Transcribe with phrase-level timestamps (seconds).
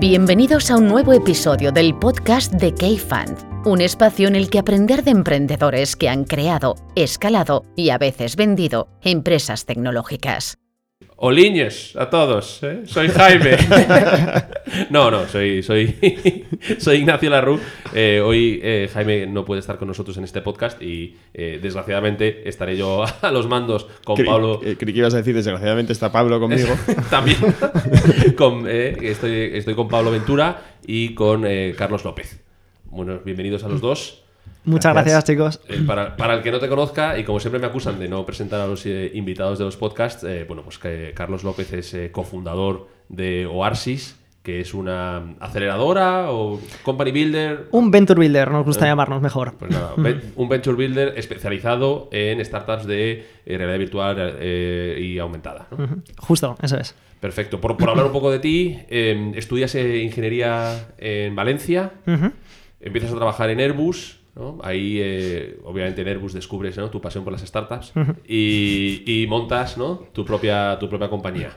[0.00, 5.04] Bienvenidos a un nuevo episodio del podcast de K-Fund, un espacio en el que aprender
[5.04, 10.59] de emprendedores que han creado, escalado y a veces vendido empresas tecnológicas.
[11.22, 12.80] Oliñes a todos, ¿eh?
[12.86, 13.54] soy Jaime.
[14.90, 15.94] no, no, soy, soy,
[16.78, 17.60] soy Ignacio Larru.
[17.92, 22.74] Eh, hoy eh, Jaime no puede estar con nosotros en este podcast y desgraciadamente estaré
[22.74, 24.60] yo a los mandos con Pablo.
[24.60, 26.74] Creí que ibas a decir desgraciadamente está Pablo conmigo.
[27.10, 27.36] También.
[29.02, 31.44] estoy, estoy con Pablo Ventura y con
[31.76, 32.40] Carlos López.
[32.84, 34.22] Bueno, bienvenidos a los dos.
[34.64, 35.60] Muchas gracias, chicos.
[35.68, 38.60] Eh, para, el que no te conozca, y como siempre me acusan de no presentar
[38.60, 42.88] a los eh, invitados de los podcasts, eh, bueno, pues que Carlos López es cofundador
[43.08, 47.68] de Oasis, que es una aceleradora o company builder.
[47.72, 49.54] Un venture builder, nos gusta llamarnos mejor.
[49.58, 49.94] Pues nada,
[50.36, 54.38] un venture builder especializado en startups de realidad virtual
[54.98, 55.68] y aumentada.
[56.18, 56.94] Justo, eso es.
[57.20, 57.60] Perfecto.
[57.60, 61.92] Por, hablar un poco de ti, estudias ingeniería en Valencia,
[62.80, 64.19] empiezas a trabajar en Airbus.
[64.62, 67.92] Ahí, eh, obviamente, en Airbus descubres tu pasión por las startups
[68.26, 69.76] y, montas
[70.12, 71.50] tu, propia, tu propia compañía.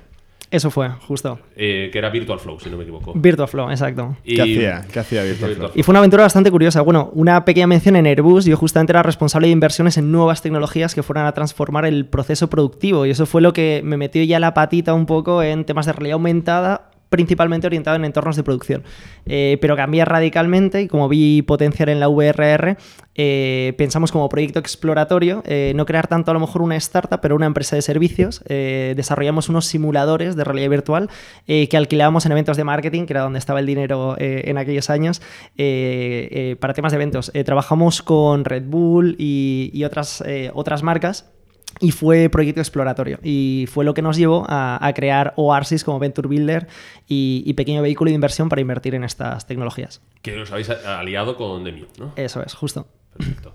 [0.53, 1.39] Eso fue, justo.
[1.55, 3.13] Eh, que era Virtual Flow, si no me equivoco.
[3.15, 4.15] Virtual Flow, exacto.
[4.23, 4.85] ¿Qué hacía?
[4.91, 5.71] ¿Qué hacía Virtual, Flow?
[5.73, 6.81] Y fue una aventura bastante curiosa.
[6.81, 8.45] Bueno, una pequeña mención en Airbus.
[8.45, 12.51] Yo justamente era responsable de inversiones en nuevas tecnologías que fueran a transformar el proceso
[12.51, 13.07] productivo.
[13.07, 15.93] Y eso fue lo que me metió ya la patita un poco en temas de
[15.93, 18.81] realidad aumentada principalmente orientado en entornos de producción.
[19.27, 22.75] Eh, pero cambia radicalmente y como vi potenciar en la VRR,
[23.13, 27.35] eh, pensamos como proyecto exploratorio eh, no crear tanto a lo mejor una startup, pero
[27.35, 28.43] una empresa de servicios.
[28.47, 31.09] desarrollamos unos simuladores de realidad virtual
[31.45, 35.21] que alquilábamos en eventos de marketing, que era donde estaba el dinero en aquellos años,
[35.55, 37.31] para temas de eventos.
[37.45, 41.32] trabajamos con Red Bull y, otras, otras marcas
[41.79, 46.27] y fue proyecto exploratorio y fue lo que nos llevó a, crear Oasis como Venture
[46.27, 46.67] Builder
[47.07, 50.01] y, pequeño vehículo de inversión para invertir en estas tecnologías.
[50.21, 52.13] Que os habéis aliado con Demio, ¿no?
[52.15, 52.87] Eso es, justo.
[53.15, 53.53] Perfecto.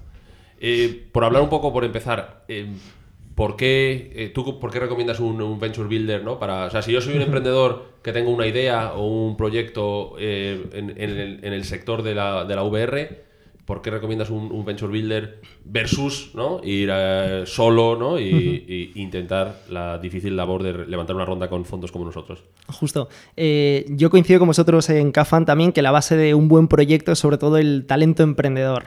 [0.61, 2.67] Eh, por hablar un poco, por empezar, eh,
[3.35, 6.25] ¿por, qué, eh, ¿tú por qué recomiendas un, Venture Builder?
[6.25, 6.39] ¿no?
[6.39, 10.17] Para, o sea, si yo soy un emprendedor que tengo una idea o un proyecto
[10.19, 13.28] en, el, sector de la, de la VR,
[13.69, 16.63] ¿por qué recomiendas un, venture builder versus ¿no?
[16.65, 18.19] ir eh, solo ¿no?
[18.19, 22.43] y, intentar la difícil labor de levantar una ronda con fondos como nosotros?
[22.69, 23.11] Justo.
[23.37, 27.13] Eh, yo coincido con vosotros en Cafan también que la base de un buen proyecto
[27.13, 28.85] es sobre todo el talento emprendedor.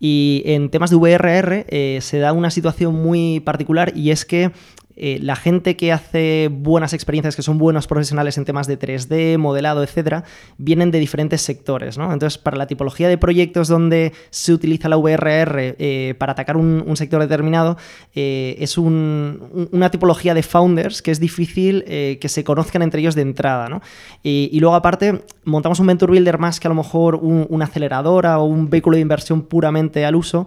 [0.00, 4.50] Y en temas de VRR eh, se da una situación muy particular y es que
[4.96, 9.38] eh, la gente que hace buenas experiencias, que son buenos profesionales en temas de 3D,
[9.38, 10.24] modelado, etcétera,
[10.56, 11.98] vienen de diferentes sectores.
[11.98, 12.12] ¿no?
[12.12, 16.94] Entonces, para la tipología de proyectos donde se utiliza la VRR eh, para atacar un,
[16.94, 17.76] sector determinado,
[18.14, 23.22] eh, es una tipología de founders que es difícil que se conozcan entre ellos de
[23.22, 23.80] entrada.
[24.22, 28.44] Y, luego, aparte, montamos un Venture Builder más que a lo mejor una aceleradora o
[28.44, 30.46] un vehículo de inversión puramente al uso,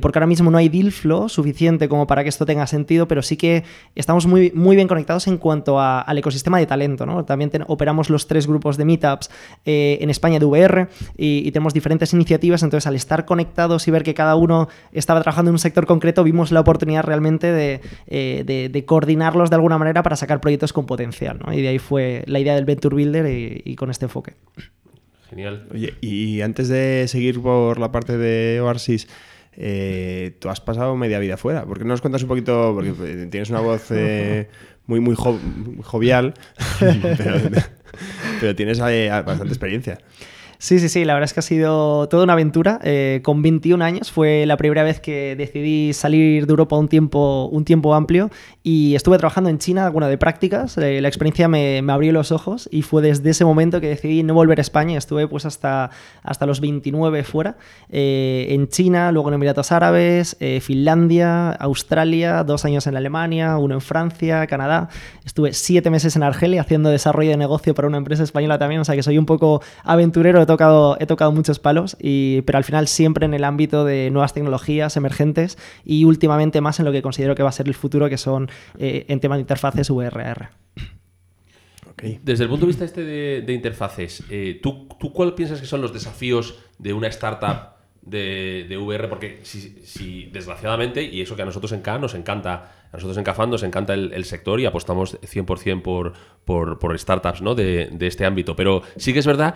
[0.00, 3.20] porque ahora mismo no hay deal flow suficiente como para que esto tenga sentido, pero
[3.20, 3.64] sí que
[3.94, 7.06] estamos muy, muy bien conectados en cuanto al ecosistema de talento.
[7.06, 7.24] ¿no?
[7.24, 9.30] También operamos los tres grupos de meetups
[9.64, 12.62] eh, en España de VR y, tenemos diferentes iniciativas.
[12.62, 16.24] Entonces, al estar conectados y ver que cada uno estaba trabajando en un sector concreto,
[16.24, 21.40] vimos la oportunidad realmente de, eh, coordinarlos de alguna manera para sacar proyectos con potencial.
[21.44, 21.52] ¿no?
[21.52, 23.26] Y de ahí fue la idea del Venture Builder
[23.64, 24.34] y, con este enfoque.
[25.28, 25.66] Genial.
[25.72, 29.08] Oye, y antes de seguir por la parte de Oasis,
[29.56, 31.64] eh, tú has pasado media vida fuera.
[31.64, 32.72] ¿Por qué no nos cuentas un poquito?
[32.74, 34.48] Porque eh, tienes una voz eh,
[34.86, 36.34] muy, muy, jovial,
[38.40, 39.98] pero, tienes bastante experiencia.
[40.62, 42.78] Sí, sí, sí, la verdad es que ha sido toda una aventura.
[42.84, 47.48] Eh, con 21 años fue la primera vez que decidí salir de Europa un tiempo,
[47.50, 48.30] un tiempo amplio
[48.62, 50.78] y estuve trabajando en China, bueno, de prácticas.
[50.78, 54.22] Eh, la experiencia me, me, abrió los ojos y fue desde ese momento que decidí
[54.22, 54.96] no volver a España.
[54.96, 55.90] Estuve pues hasta,
[56.22, 57.56] hasta los 29 fuera,
[57.90, 63.80] eh, en China, luego en Emiratos Árabes, Finlandia, Australia, dos años en Alemania, uno en
[63.80, 64.90] Francia, Canadá.
[65.24, 68.84] Estuve siete meses en Argelia haciendo desarrollo de negocio para una empresa española también, o
[68.84, 72.86] sea que soy un poco aventurero tocado, he tocado muchos palos, y, pero al final
[72.86, 77.34] siempre en el ámbito de nuevas tecnologías emergentes y últimamente más en lo que considero
[77.34, 80.50] que va a ser el futuro, que son eh, en temas de interfaces VRR.
[82.22, 85.80] Desde el punto de vista este de, interfaces, eh, ¿tú, ¿tú cuál piensas que son
[85.80, 87.72] los desafíos de una startup
[88.02, 92.96] de, VR, porque si, desgraciadamente, y eso que a nosotros en K nos encanta, a
[92.96, 96.12] nosotros en Cafán nos encanta el, sector y apostamos 100% por,
[96.44, 97.54] por, por startups ¿no?
[97.54, 99.54] de, de, este ámbito, pero sí que es verdad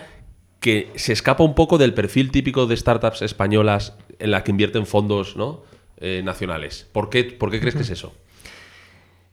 [0.67, 4.85] que se escapa un poco del perfil típico de startups españolas en la que invierten
[4.85, 5.63] fondos ¿no?
[5.99, 6.89] Eh, nacionales.
[6.91, 8.13] ¿Por qué, ¿Por qué crees que es eso?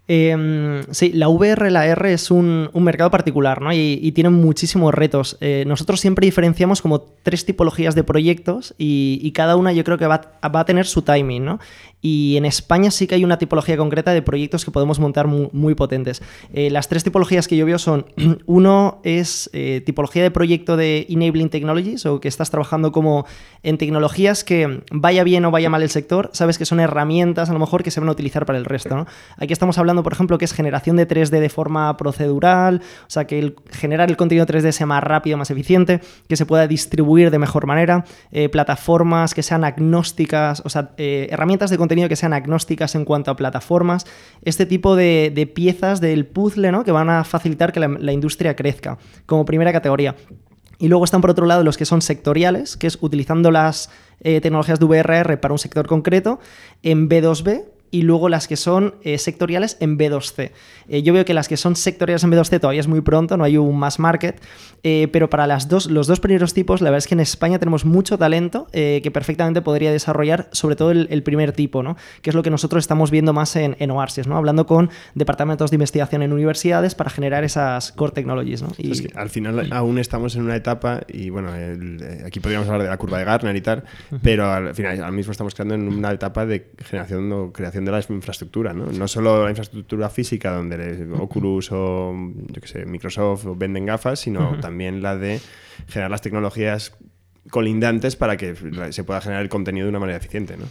[0.08, 3.74] Eh, sí, la VR, la R es un, un mercado particular ¿no?
[3.74, 5.40] y, y tiene muchísimos retos.
[5.42, 9.98] Eh, nosotros siempre diferenciamos como tres tipologías de proyectos y, y cada una yo creo
[9.98, 11.46] que va, va, a tener su timing.
[11.46, 11.60] ¿no?
[12.06, 15.74] Y en España sí que hay una tipología concreta de proyectos que podemos montar muy,
[15.74, 16.22] potentes.
[16.54, 18.06] Eh, las tres tipologías que yo veo son,
[18.46, 23.26] uno es eh, tipología de proyecto de Enabling Technologies o que estás trabajando como
[23.64, 27.54] en tecnologías que vaya bien o vaya mal el sector, sabes que son herramientas a
[27.54, 29.08] lo mejor que se van a utilizar para el resto.
[29.38, 33.26] Aquí estamos hablando, por ejemplo, que es generación de 3D de forma procedural, o sea,
[33.28, 37.32] que el, generar el contenido 3D sea más rápido, más eficiente, que se pueda distribuir
[37.32, 38.04] de mejor manera,
[38.34, 43.32] eh, plataformas que sean agnósticas, o sea, herramientas de contenido que sean agnósticas en cuanto
[43.32, 44.06] a plataformas,
[44.44, 46.84] este tipo de, piezas del puzzle ¿no?
[46.84, 50.16] que van a facilitar que la, la industria crezca, como primera categoría.
[50.80, 53.90] Y luego están por otro lado los que son sectoriales, que es utilizando las
[54.22, 56.40] eh, tecnologías de VRR para un sector concreto,
[56.82, 57.64] en B2B,
[57.94, 60.50] y luego las que son eh, sectoriales en B2C.
[60.88, 63.44] Eh, yo veo que las que son sectoriales en B2C todavía es muy pronto, no
[63.44, 64.42] hay un mass market,
[64.82, 67.60] eh, pero para las dos, los dos primeros tipos, la verdad es que en España
[67.60, 71.96] tenemos mucho talento que perfectamente podría desarrollar, sobre todo el, el, primer tipo, ¿no?
[72.24, 74.38] que es lo que nosotros estamos viendo más en, en Oasis, ¿no?
[74.38, 78.64] hablando con departamentos de investigación en universidades para generar esas core technologies.
[78.64, 78.70] ¿no?
[78.80, 78.92] Y...
[78.92, 82.82] Es que al final aún estamos en una etapa, y bueno, el, aquí podríamos hablar
[82.82, 83.84] de la curva de Gartner y tal,
[84.24, 87.92] pero al final ahora mismo estamos creando en una etapa de generación o creación de
[87.92, 88.86] la infraestructura, ¿no?
[88.86, 92.14] No solo la infraestructura física donde Oculus o
[92.48, 94.62] yo que sé, Microsoft venden gafas, sino uh -huh.
[94.62, 95.40] también la de
[95.88, 96.96] generar las tecnologías
[97.50, 98.56] colindantes para que
[98.92, 100.66] se pueda generar el contenido de una manera eficiente, ¿no?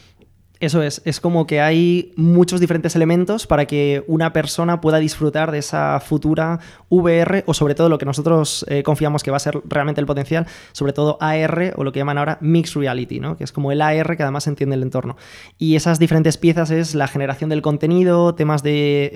[0.62, 5.50] Eso es, es como que hay muchos diferentes elementos para que una persona pueda disfrutar
[5.50, 9.40] de esa futura VR o sobre todo lo que nosotros eh, confiamos que va a
[9.40, 13.36] ser realmente el potencial, sobre todo AR o lo que llaman ahora Mixed Reality, ¿no?
[13.36, 15.16] que es como el AR que además entiende el entorno.
[15.58, 19.10] Y esas diferentes piezas es la generación del contenido, temas de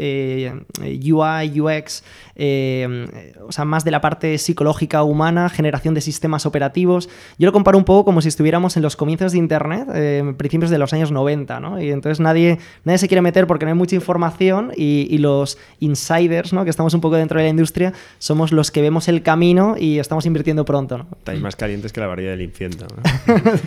[0.83, 2.03] eh, UI, UX,
[2.35, 7.09] eh, o sea, más de la parte psicológica humana, generación de sistemas operativos.
[7.39, 10.79] Yo lo comparo un poco como si estuviéramos en los comienzos de Internet, principios de
[10.79, 11.81] los años 90 ¿no?
[11.81, 15.59] Y entonces nadie, nadie se quiere meter porque no hay mucha información y, y, los
[15.81, 16.65] insiders, ¿no?
[16.65, 19.99] Que estamos un poco dentro de la industria, somos los que vemos el camino y
[19.99, 21.07] estamos invirtiendo pronto, ¿no?
[21.19, 22.87] Estáis más calientes que la varilla del infierno,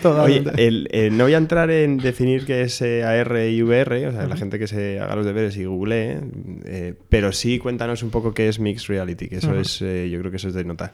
[0.03, 0.09] ¿no?
[0.23, 4.07] Oye, el, el, no voy a entrar en definir qué es eh, AR y VR,
[4.07, 4.29] o sea, uh -huh.
[4.29, 6.19] la gente que se haga los deberes y googlee,
[6.65, 9.61] eh, pero sí cuéntanos un poco qué es Mixed Reality, que eso uh -huh.
[9.61, 10.93] es, eh, yo creo que eso es de notar.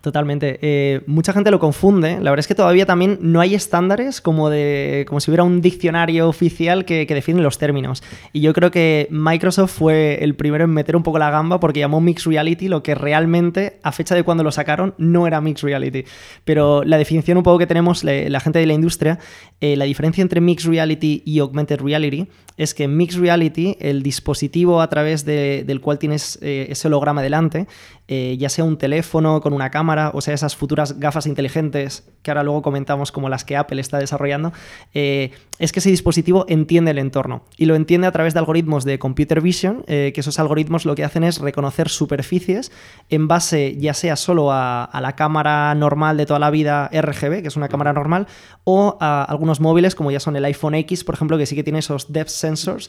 [0.00, 0.60] Totalmente.
[0.62, 2.20] Eh, mucha gente lo confunde.
[2.20, 5.60] La verdad es que todavía también no hay estándares como, de, como si hubiera un
[5.60, 8.04] diccionario oficial que, define los términos.
[8.32, 11.80] Y yo creo que Microsoft fue el primero en meter un poco la gamba porque
[11.80, 15.64] llamó Mixed Reality lo que realmente, a fecha de cuando lo sacaron, no era Mixed
[15.64, 16.04] Reality.
[16.44, 19.18] Pero la definición un poco que tenemos la, gente de la industria,
[19.60, 24.80] eh, la diferencia entre Mixed Reality y Augmented Reality es que Mixed Reality el dispositivo
[24.80, 27.66] a través de, del cual tienes eh, ese holograma delante,
[28.10, 32.30] eh, ya sea un teléfono con una cámara, o sea, esas futuras gafas inteligentes que
[32.30, 34.50] ahora luego comentamos como las que Apple está desarrollando,
[34.94, 38.86] eh, es que ese dispositivo entiende el entorno y lo entiende a través de algoritmos
[38.86, 42.72] de computer vision, eh, que esos algoritmos lo que hacen es reconocer superficies
[43.10, 47.42] en base ya sea solo a, a, la cámara normal de toda la vida RGB,
[47.42, 48.26] que es una cámara normal,
[48.64, 51.62] o a algunos móviles como ya son el iPhone X, por ejemplo, que sí que
[51.62, 52.88] tiene esos depth sensors,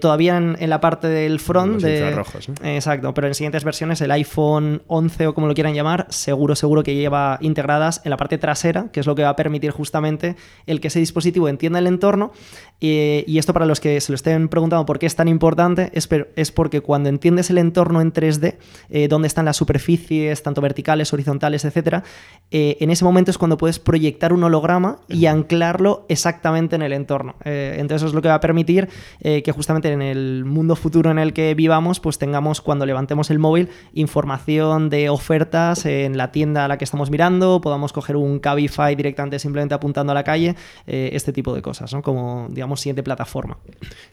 [0.00, 1.98] todavía en, en, la parte del front Los de...
[1.98, 2.54] infrarrojos, ¿no?
[2.62, 6.82] Exacto, pero en siguientes versiones el iPhone 11 o como lo quieran llamar, seguro, seguro
[6.82, 10.36] que lleva integradas en la parte trasera, que es lo que va a permitir justamente
[10.66, 12.32] el que ese dispositivo entienda el entorno.
[12.80, 15.90] Y, y esto para los que se lo estén preguntando por qué es tan importante,
[15.92, 18.56] es, es porque cuando entiendes el entorno en 3D,
[18.88, 22.02] eh, dónde están las superficies, tanto verticales, horizontales, etc.,
[22.50, 26.92] eh, en ese momento es cuando puedes proyectar un holograma y anclarlo exactamente en el
[26.92, 27.36] entorno.
[27.44, 28.88] Eh, entonces eso es lo que va a permitir
[29.20, 33.30] eh, que justamente en el mundo futuro en el que vivamos, pues tengamos cuando levantemos
[33.30, 38.16] el móvil información de ofertas en la tienda a la que estamos mirando, podamos coger
[38.16, 40.56] un Cabify directamente simplemente apuntando a la calle,
[40.86, 42.02] este tipo de cosas, ¿no?
[42.02, 43.58] Como, digamos, siguiente plataforma.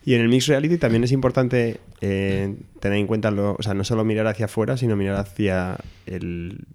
[0.05, 3.73] Y en el Mixed Reality también es importante eh, tener en cuenta, lo, o sea,
[3.73, 6.65] no solo mirar hacia afuera, sino mirar hacia el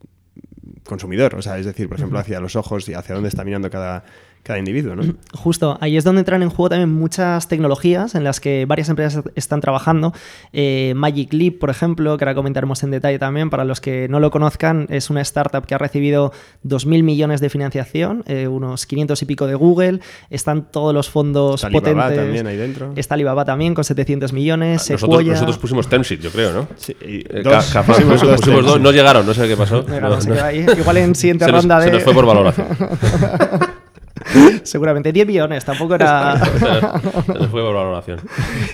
[0.85, 3.71] consumidor, o sea, es decir, por ejemplo, hacia los ojos y hacia dónde está mirando
[3.71, 4.05] cada,
[4.42, 5.02] cada individuo, ¿no?
[5.34, 9.25] Justo, ahí es donde entran en juego también muchas tecnologías en las que varias empresas
[9.34, 10.12] están trabajando.
[10.52, 14.20] Eh, Magic Leap, por ejemplo, que ahora comentaremos en detalle también, para los que no
[14.20, 16.32] lo conozcan, es una startup que ha recibido
[16.64, 21.62] 2.000 millones de financiación, eh, unos 500 y pico de Google, están todos los fondos
[21.62, 22.02] Está potentes.
[22.02, 22.92] Alibaba también ahí dentro.
[22.96, 26.68] Está Alibaba también con 700 millones, ah, nosotros, nosotros, pusimos Tencent, yo creo, ¿no?
[26.76, 29.82] Sí, y, eh, dos, pusimos, pusimos dos, no llegaron, no sé qué pasó.
[29.82, 31.92] No, no, no, igual en siguiente Se nos, ronda se de...
[31.92, 32.66] nos fue por valoración.
[34.62, 36.39] Seguramente 10 millones, tampoco era...
[36.45, 38.21] se, fue por valoración.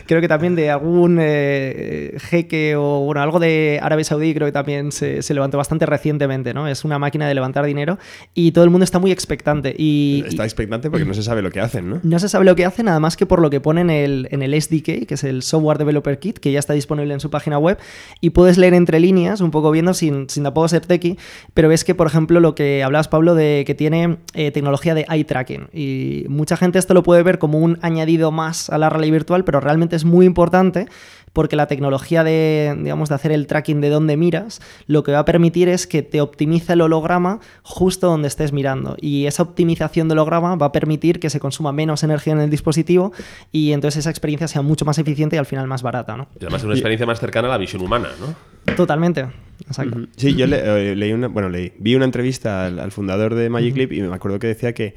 [0.07, 4.53] creo que también de algún eh, jeque o bueno, algo de Arabia Saudí creo que
[4.53, 6.69] también se, se levantó bastante recientemente, ¿no?
[6.69, 7.99] Es una máquina de levantar dinero
[8.35, 10.25] y todo el mundo está muy expectante y...
[10.27, 12.01] Está expectante porque no se sabe lo que hacen, ¿no?
[12.03, 14.29] No se sabe lo que hacen, nada más que por lo que ponen en el,
[14.31, 17.31] en el SDK, que es el Software Developer Kit, que ya está disponible en su
[17.31, 17.79] página web,
[18.21, 21.17] y puedes leer entre líneas, un poco viendo sin, sin tampoco ser techie,
[21.55, 25.07] pero ves que, por ejemplo, lo que hablabas, Pablo, de que tiene eh, tecnología de
[25.09, 25.48] eye tracking.
[25.73, 29.45] Y mucha gente esto lo puede ver como un añadido más a la realidad virtual,
[29.45, 30.87] pero realmente es muy importante
[31.35, 35.21] porque la tecnología de, digamos, de hacer el tracking de dónde miras, lo que va
[35.21, 38.97] a permitir es que te optimice el holograma justo donde estés mirando.
[39.01, 42.51] Y esa optimización del holograma va a permitir que se consuma menos energía en el
[42.51, 43.13] dispositivo
[43.53, 46.29] y entonces esa experiencia sea mucho más eficiente y al final más barata, ¿no?
[46.41, 48.75] Y además es una experiencia más cercana a la visión humana, ¿no?
[48.75, 49.27] Totalmente.
[49.67, 49.99] Exacto.
[50.17, 53.49] Sí, yo le- eh, leí una, bueno, leí, vi una entrevista al, al fundador de
[53.51, 54.95] Magic Leap y me acuerdo que decía que,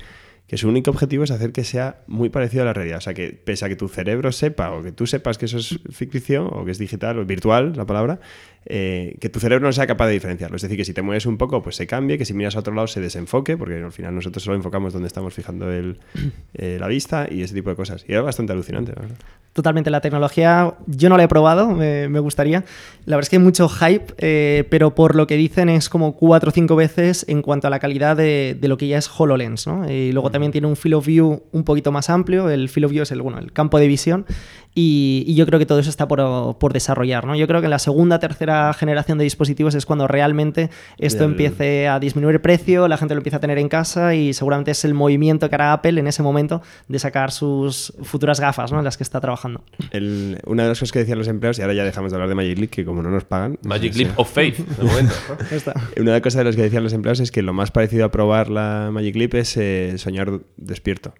[0.51, 2.98] que su único objetivo es hacer que sea muy parecido a la realidad.
[2.98, 5.58] O sea, que pese a que tu cerebro sepa o que tú sepas que eso
[5.58, 8.20] es ficción o que es digital o virtual, la palabra,
[8.65, 10.56] eh, que tu cerebro no sea capaz de diferenciarlo.
[10.56, 12.60] Es decir, que si te mueves un poco, pues se cambie, que si miras a
[12.60, 15.98] otro lado se desenfoque, porque al final nosotros solo enfocamos donde estamos fijando el,
[16.53, 18.06] eh, la vista y ese tipo de cosas.
[18.08, 19.15] Y era bastante alucinante, verdad.
[19.53, 22.63] Totalmente, la tecnología yo no la he probado, me, me gustaría.
[23.06, 26.15] La verdad es que hay mucho hype, eh, pero por lo que dicen es como
[26.15, 29.10] cuatro o cinco veces en cuanto a la calidad de, de lo que ya es
[29.10, 29.68] HoloLens.
[29.68, 29.91] ¿no?
[29.91, 32.91] Y luego también tiene un field of view un poquito más amplio, el field of
[32.91, 34.25] view es el, bueno, el campo de visión,
[34.74, 37.25] y, y yo creo que todo eso está por, por desarrollar.
[37.25, 37.36] ¿no?
[37.36, 41.88] Yo creo que en la segunda, tercera generación de dispositivos es cuando realmente esto empiece
[41.88, 44.86] a disminuir el precio, la gente lo empieza a tener en casa y seguramente es
[44.86, 48.79] el movimiento que hará Apple en ese momento de sacar sus futuras gafas ¿no?
[48.79, 49.63] en las que está trabajando.
[49.91, 52.29] El- una de las cosas que decían los empleados, y ahora ya dejamos de hablar
[52.29, 53.58] de Magic Leap, que como no nos pagan.
[53.63, 55.13] Magic sí, Leap of Faith, de momento.
[55.29, 55.38] ¿no?
[55.50, 55.74] Ya está.
[55.98, 58.05] Una de las cosas de las que decían los empleados es que lo más parecido
[58.05, 61.13] a probar la Magic Leap es eh, soñar despierto.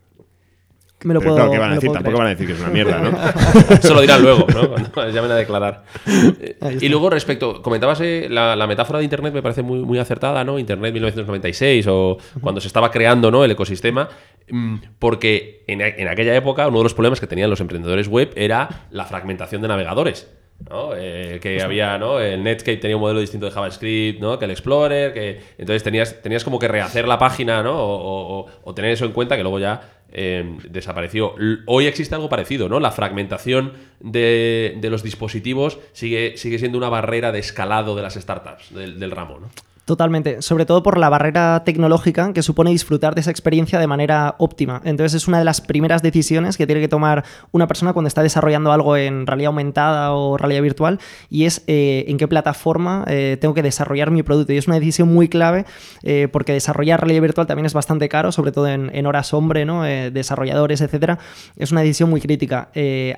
[1.04, 1.90] Me lo Pero puedo, claro, ¿qué van a me lo decir?
[1.90, 2.18] puedo Tampoco creer.
[2.20, 3.76] van a decir que es una mierda, ¿no?
[3.76, 4.92] Eso lo dirán luego, ¿no?
[4.94, 5.84] Cuando llamen a declarar.
[6.08, 6.58] Eh.
[6.82, 10.44] Y luego, respecto, comentabas eh, la, la metáfora de Internet, me parece muy, muy acertada,
[10.44, 10.60] ¿no?
[10.60, 13.44] Internet 1996 o cuando se estaba creando ¿no?
[13.44, 14.10] el ecosistema,
[14.50, 18.32] mm, porque en, en aquella época uno de los problemas que tenían los emprendedores web
[18.36, 20.30] era la fragmentación de navegadores.
[20.70, 20.92] ¿no?
[20.96, 22.20] Eh, que había, ¿no?
[22.20, 24.38] El Netscape tenía un modelo distinto de JavaScript, ¿no?
[24.38, 27.72] Que el Explorer, que entonces tenías, tenías como que rehacer la página, ¿no?
[27.82, 29.82] O, o- o- o tener eso en cuenta que luego ya
[30.12, 31.36] eh, desapareció.
[31.66, 32.80] Hoy existe algo parecido, ¿no?
[32.80, 38.16] La fragmentación de, de los dispositivos sigue, sigue siendo una barrera de escalado de las
[38.16, 39.50] startups del, del ramo, ¿no?
[39.92, 44.36] Totalmente, sobre todo por la barrera tecnológica que supone disfrutar de esa experiencia de manera
[44.38, 44.82] óptima.
[44.86, 48.24] Entonces es una de las primeras decisiones que tiene que tomar una persona cuando está
[48.24, 53.38] desarrollando algo en realidad aumentada o realidad virtual y es eh, en qué plataforma eh,
[53.42, 54.54] tengo que desarrollar mi producto.
[54.54, 55.66] Y es una decisión muy clave
[56.04, 59.66] eh, porque desarrollar realidad virtual también es bastante caro, sobre todo en, en horas hombre,
[59.66, 59.86] ¿no?
[59.86, 61.20] Eh, desarrolladores, etcétera.
[61.58, 62.70] Es una decisión muy crítica.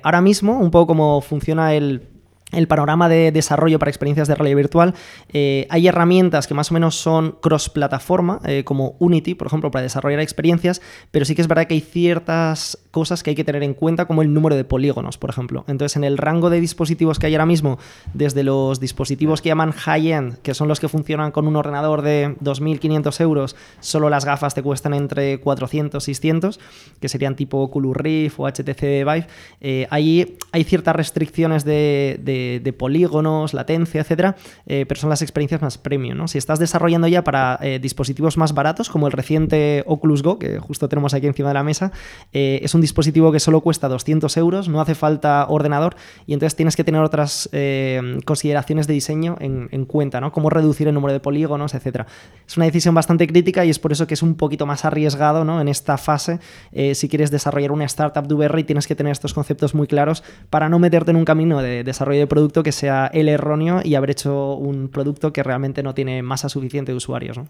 [0.02, 2.13] Ahora mismo, un poco como funciona el
[2.54, 4.94] el panorama de desarrollo para experiencias de realidad virtual,
[5.32, 9.82] eh, hay herramientas que más o menos son cross-plataforma, eh, como Unity, por ejemplo, para
[9.82, 10.80] desarrollar experiencias,
[11.10, 14.06] pero sí que es verdad que hay ciertas cosas que hay que tener en cuenta,
[14.06, 15.64] como el número de polígonos, por ejemplo.
[15.66, 17.76] Entonces, en el rango de dispositivos que hay ahora mismo,
[18.12, 22.36] desde los dispositivos que llaman high-end, que son los que funcionan con un ordenador de
[22.40, 26.60] 2.500 euros, solo las gafas te cuestan entre 400 600,
[27.00, 29.26] que serían tipo Oculus Rift o HTC Vive,
[29.60, 34.36] eh, ahí hay ciertas restricciones de, polígonos, latencia, etcétera,
[34.66, 36.28] eh, pero son las experiencias más premium.
[36.28, 40.60] Si estás desarrollando ya para eh, dispositivos más baratos, como el reciente Oculus Go, que
[40.60, 41.90] justo tenemos aquí encima de la mesa,
[42.32, 46.76] es un dispositivo que solo cuesta 200 euros, no hace falta ordenador y entonces tienes
[46.76, 50.32] que tener otras eh, consideraciones de diseño en, en cuenta, ¿no?
[50.32, 52.06] Cómo reducir el número de polígonos, etcétera.
[52.46, 55.44] Es una decisión bastante crítica y es por eso que es un poquito más arriesgado
[55.44, 55.60] ¿no?
[55.60, 56.40] en esta fase
[56.72, 59.86] eh, si quieres desarrollar una startup de VR y tienes que tener estos conceptos muy
[59.86, 63.80] claros para no meterte en un camino de desarrollo de producto que sea el erróneo
[63.82, 67.38] y haber hecho un producto que realmente no tiene masa suficiente de usuarios.
[67.38, 67.48] ¿no?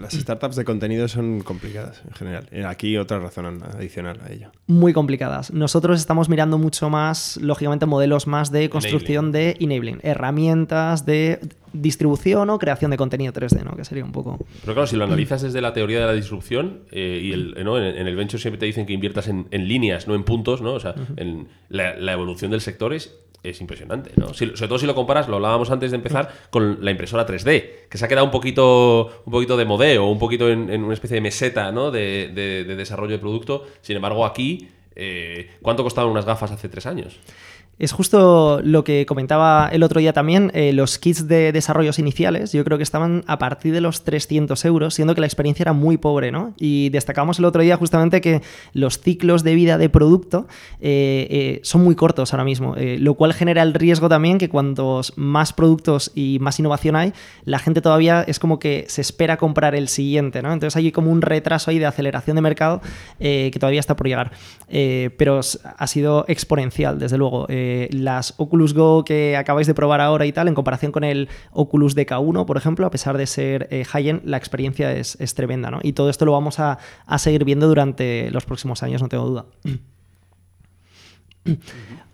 [0.00, 2.48] Las startups de contenido son complicadas en general.
[2.50, 4.50] Eh, Aquí otra razón adicional a ello.
[4.92, 5.52] Complicadas.
[5.52, 11.40] Nosotros estamos mirando mucho más, lógicamente, modelos más de construcción de enabling, herramientas de
[11.72, 13.76] distribución o creación de contenido 3D, ¿no?
[13.76, 14.38] Que sería un poco...
[14.62, 17.78] Pero claro, si lo analizas desde la teoría de la disrupción, eh, y el, ¿no?
[17.78, 20.62] en, en el venture siempre te dicen que inviertas en, en líneas, no en puntos,
[20.62, 20.72] ¿no?
[20.72, 23.18] O sea, en la, la evolución del sector es,
[23.50, 24.34] es impresionante, ¿no?
[24.34, 27.86] Si- sobre todo si lo comparas, lo hablábamos antes de empezar, con la impresora 3D,
[27.88, 30.94] que se ha quedado un poquito, un poquito de modeo, un poquito en, en una
[30.94, 31.90] especie de meseta, ¿no?
[31.90, 33.64] De, de- de desarrollo de producto.
[33.82, 37.18] Sin embargo, aquí, eh, ¿cuánto costaban unas gafas hace tres años?
[37.78, 42.52] Es justo lo que comentaba el otro día también, eh, los kits de desarrollos iniciales,
[42.52, 45.74] yo creo que estaban a partir de los 300 euros, siendo que la experiencia era
[45.74, 46.54] muy pobre, ¿no?
[46.56, 48.40] Y destacamos el otro día justamente que
[48.72, 50.46] los ciclos de vida de producto
[50.80, 55.12] eh, eh, son muy cortos ahora mismo, lo cual genera el riesgo también que cuantos
[55.16, 57.12] más productos y más innovación hay,
[57.44, 60.50] la gente todavía es como que se espera comprar el siguiente, ¿no?
[60.52, 62.80] Entonces hay como un retraso ahí de aceleración de mercado
[63.18, 64.32] que todavía está por llegar,
[65.18, 65.40] pero
[65.76, 67.46] ha sido exponencial, desde luego.
[67.66, 71.28] Eh, las Oculus Go que acabáis de probar ahora y tal, en comparación con el
[71.50, 75.80] Oculus DK1, por ejemplo, a pesar de ser eh, high-end, la experiencia es, tremenda, ¿no?
[75.82, 76.78] Y todo esto lo vamos a,
[77.18, 79.46] seguir viendo durante los próximos años, no tengo duda.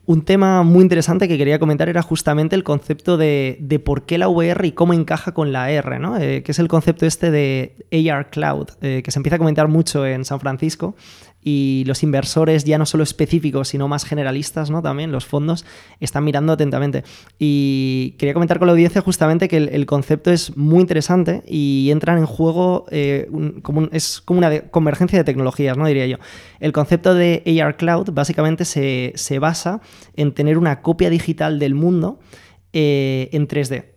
[0.07, 4.29] Un tema muy interesante que quería comentar era justamente el concepto de, por qué la
[4.29, 6.17] VR y cómo encaja con la AR, ¿no?
[6.19, 10.07] Eh, que es el concepto este de AR Cloud, que se empieza a comentar mucho
[10.07, 10.97] en San Francisco
[11.43, 14.83] y los inversores ya no solo específicos, sino más generalistas, ¿no?
[14.83, 15.65] También los fondos
[16.01, 17.05] están mirando atentamente.
[17.39, 22.19] Y quería comentar con la audiencia justamente que el, concepto es muy interesante y entran
[22.19, 23.29] en juego, eh,
[23.91, 25.87] es como una convergencia de tecnologías, ¿no?
[25.87, 26.17] Diría yo.
[26.61, 29.81] El concepto de AR Cloud básicamente se, basa
[30.15, 32.21] en tener una copia digital del mundo
[32.73, 33.92] eh, en 3D.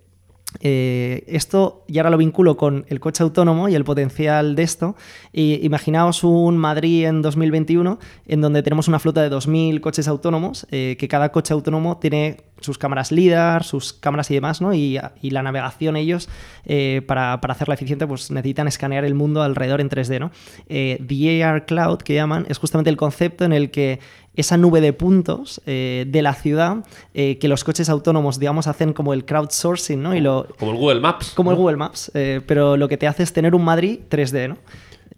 [0.61, 4.95] Eh, esto, y ahora lo vinculo con el coche autónomo y el potencial de esto.
[5.33, 10.95] imaginaos un Madrid en 2021 en donde tenemos una flota de 2.000 coches autónomos, eh,
[10.99, 14.73] que cada coche autónomo tiene sus cámaras LIDAR, sus cámaras y demás, ¿no?
[14.73, 16.29] Y, la navegación ellos,
[16.65, 20.31] eh, para, para, hacerla eficiente, pues necesitan escanear el mundo alrededor en 3D, ¿no?
[20.67, 23.99] the AR Cloud, que llaman, es justamente el concepto en el que
[24.35, 28.93] esa nube de puntos eh, de la ciudad eh, que los coches autónomos, digamos, hacen
[28.93, 30.15] como el crowdsourcing, ¿no?
[30.15, 31.31] Y lo, como el Google Maps.
[31.35, 34.49] Como el Google Maps, eh, pero lo que te hace es tener un Madrid 3D,
[34.49, 34.57] ¿no?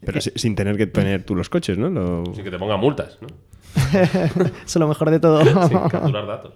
[0.05, 2.23] Pero sin tener que tener tú los coches, ¿no?
[2.33, 3.27] Sin que te pongan multas, ¿no?
[3.93, 5.43] Eso es lo mejor de todo.
[5.67, 6.53] Sin capturar datos.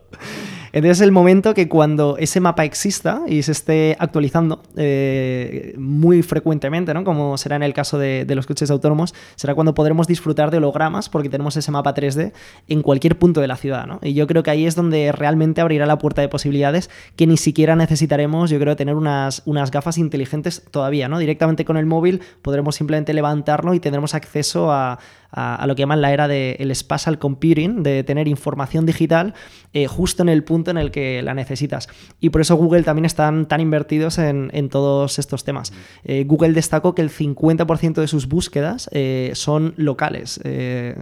[0.74, 6.22] Entonces es el momento que cuando ese mapa exista y se esté actualizando eh, muy
[6.22, 7.04] frecuentemente, ¿no?
[7.04, 11.10] como será en el caso de, los coches autónomos, será cuando podremos disfrutar de hologramas
[11.10, 12.31] porque tenemos ese mapa 3D
[12.70, 13.86] en cualquier punto de la ciudad.
[13.86, 14.00] ¿no?
[14.01, 17.38] Y yo creo que ahí es donde realmente abrirá la puerta de posibilidades que ni
[17.38, 21.10] siquiera necesitaremos, yo creo, tener unas, unas gafas inteligentes todavía.
[21.10, 21.20] ¿no?
[21.20, 25.00] Directamente con el móvil podremos simplemente levantarlo y tendremos acceso a,
[25.31, 29.33] a, lo que llaman la era del spatial computing, de tener información digital
[29.74, 31.87] eh, justo en el punto en el que la necesitas.
[32.20, 35.74] Y por eso Google también están tan invertidos en, todos estos temas.
[36.03, 40.39] Eh, Google destacó que el 50% de sus búsquedas eh, son locales,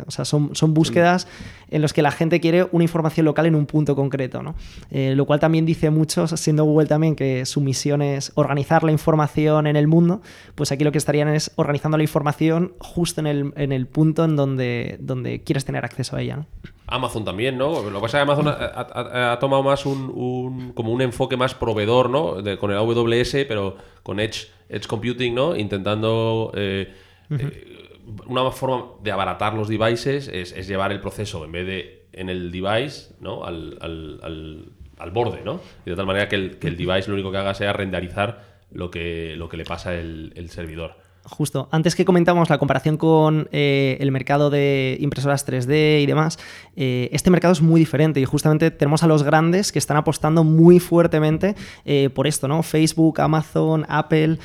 [0.08, 1.28] o sea, son, son búsquedas
[1.72, 4.56] en las que la gente quiere una información local en un punto concreto, ¿no?
[4.92, 9.68] lo cual también dice mucho, siendo Google también que su misión es organizar la información
[9.68, 10.22] en el mundo,
[10.56, 14.24] pues aquí lo que estarían es organizando la información justo en el, en el punto
[14.26, 16.46] en donde, donde quieres tener acceso a ella.
[16.88, 17.84] Amazon también, ¿no?
[17.84, 22.10] Lo que pasa es que Amazon ha, tomado más un, como un enfoque más proveedor,
[22.10, 22.38] ¿no?
[22.58, 25.56] con el AWS, pero con Edge, Edge Computing, ¿no?
[25.56, 26.52] Intentando...
[26.56, 26.92] Eh,
[27.32, 27.89] eh,
[28.28, 32.52] una forma de abaratar los devices es, llevar el proceso en vez de en el
[32.52, 33.46] device, ¿no?
[33.46, 35.62] Al, al, borde, ¿no?
[35.86, 38.44] Y de tal manera que el, que el, device lo único que haga sea renderizar
[38.72, 40.98] lo que, lo que le pasa el, el servidor.
[41.30, 41.70] Justo.
[41.72, 46.40] Antes que comentamos la comparación con eh, el mercado de impresoras 3D y demás,
[46.76, 50.44] eh, este mercado es muy diferente y justamente tenemos a los grandes que están apostando
[50.44, 52.64] muy fuertemente eh, por esto, ¿no?
[52.64, 54.40] Facebook, Amazon, Apple,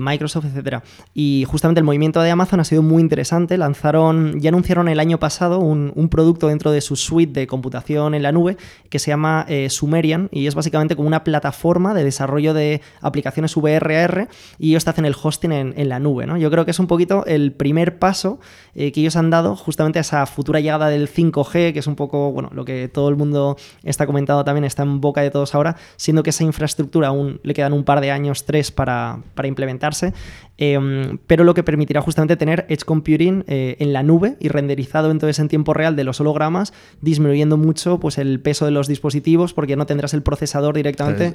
[0.00, 0.82] Microsoft, etcétera.
[1.12, 3.58] Y justamente el movimiento de Amazon ha sido muy interesante.
[3.58, 8.22] Lanzaron, ya anunciaron el año pasado un, producto dentro de su suite de computación en
[8.22, 8.56] la nube
[8.88, 14.28] que se llama Sumerian y es básicamente como una plataforma de desarrollo de aplicaciones VRR
[14.58, 16.15] y ellos te hacen el hosting en la nube.
[16.38, 18.38] Yo creo que es un poquito el primer paso
[18.74, 21.96] eh, que ellos han dado justamente a esa futura llegada del 5G, que es un
[21.96, 25.54] poco, bueno, lo que todo el mundo está comentado también, está en boca de todos
[25.54, 30.12] ahora, siendo que esa infraestructura aún le quedan un par de años, tres, para, implementarse,
[30.58, 35.10] em, pero lo que permitirá justamente tener Edge Computing eh, en la nube y renderizado
[35.10, 39.52] entonces en tiempo real de los hologramas, disminuyendo mucho pues, el peso de los dispositivos
[39.52, 41.34] porque no tendrás el procesador directamente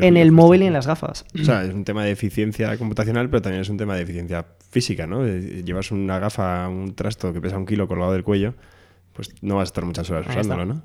[0.00, 1.24] en el móvil y en las gafas.
[1.40, 4.44] O sea, es un tema de eficiencia computacional, pero también es un tema de eficiencia
[4.70, 5.26] física, ¿no?
[5.26, 8.54] Llevas una gafa, un trasto que pesa un kilo colgado del cuello
[9.18, 10.82] pues no vas a estar muchas horas usándolo, ¿no?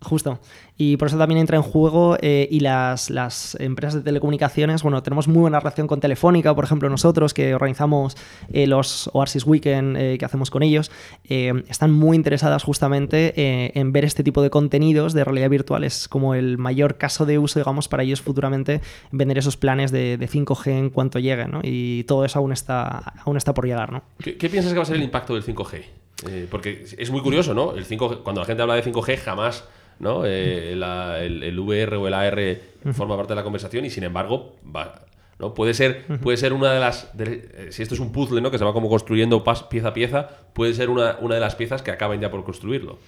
[0.00, 0.40] Justo.
[0.78, 5.02] Y por eso también entra en juego eh, y las, las, empresas de telecomunicaciones, bueno,
[5.02, 8.16] tenemos muy buena relación con Telefónica, por ejemplo, nosotros que organizamos
[8.50, 10.90] eh, los Oasis Weekend eh, que hacemos con ellos,
[11.24, 15.84] están muy interesadas justamente en ver este tipo de contenidos de realidad virtual.
[15.84, 18.80] Es como el mayor caso de uso, digamos, para ellos futuramente
[19.12, 21.60] vender esos planes de, 5G en cuanto lleguen, ¿no?
[21.62, 24.04] Y todo eso aún está, aún está por llegar, ¿no?
[24.20, 26.03] ¿Qué, ¿Qué piensas que va a ser el impacto del 5G?
[26.28, 27.74] Eh, porque es muy curioso, ¿no?
[27.74, 29.64] El 5 cuando la gente habla de 5G jamás
[29.98, 30.22] ¿no?
[30.26, 32.60] Eh, la- el, el VR o el AR
[32.94, 35.04] forma parte de la conversación y sin embargo va-
[35.38, 35.54] ¿no?
[35.54, 37.16] Puede ser, puede ser una de las.
[37.16, 38.50] de- eh, si esto es un puzzle, ¿no?
[38.50, 41.54] Que se va como construyendo pas- pieza a pieza, puede ser una, una de las
[41.56, 42.98] piezas que acaben ya por construirlo.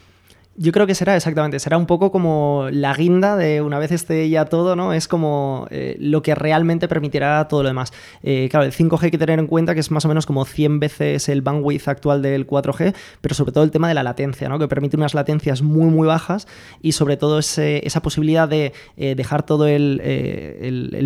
[0.58, 4.26] Yo creo que será exactamente, será un poco como la guinda de una vez esté
[4.30, 4.94] ya todo, ¿no?
[4.94, 7.92] Es como eh, lo que realmente permitirá todo lo demás.
[8.22, 10.46] Eh, claro, el 5G hay que tener en cuenta que es más o menos como
[10.46, 14.48] 100 veces el bandwidth actual del 4G, pero sobre todo el tema de la latencia,
[14.48, 14.58] ¿no?
[14.58, 16.48] Que permite unas latencias muy, muy bajas
[16.80, 20.00] y sobre todo ese- esa posibilidad de eh, dejar todo el,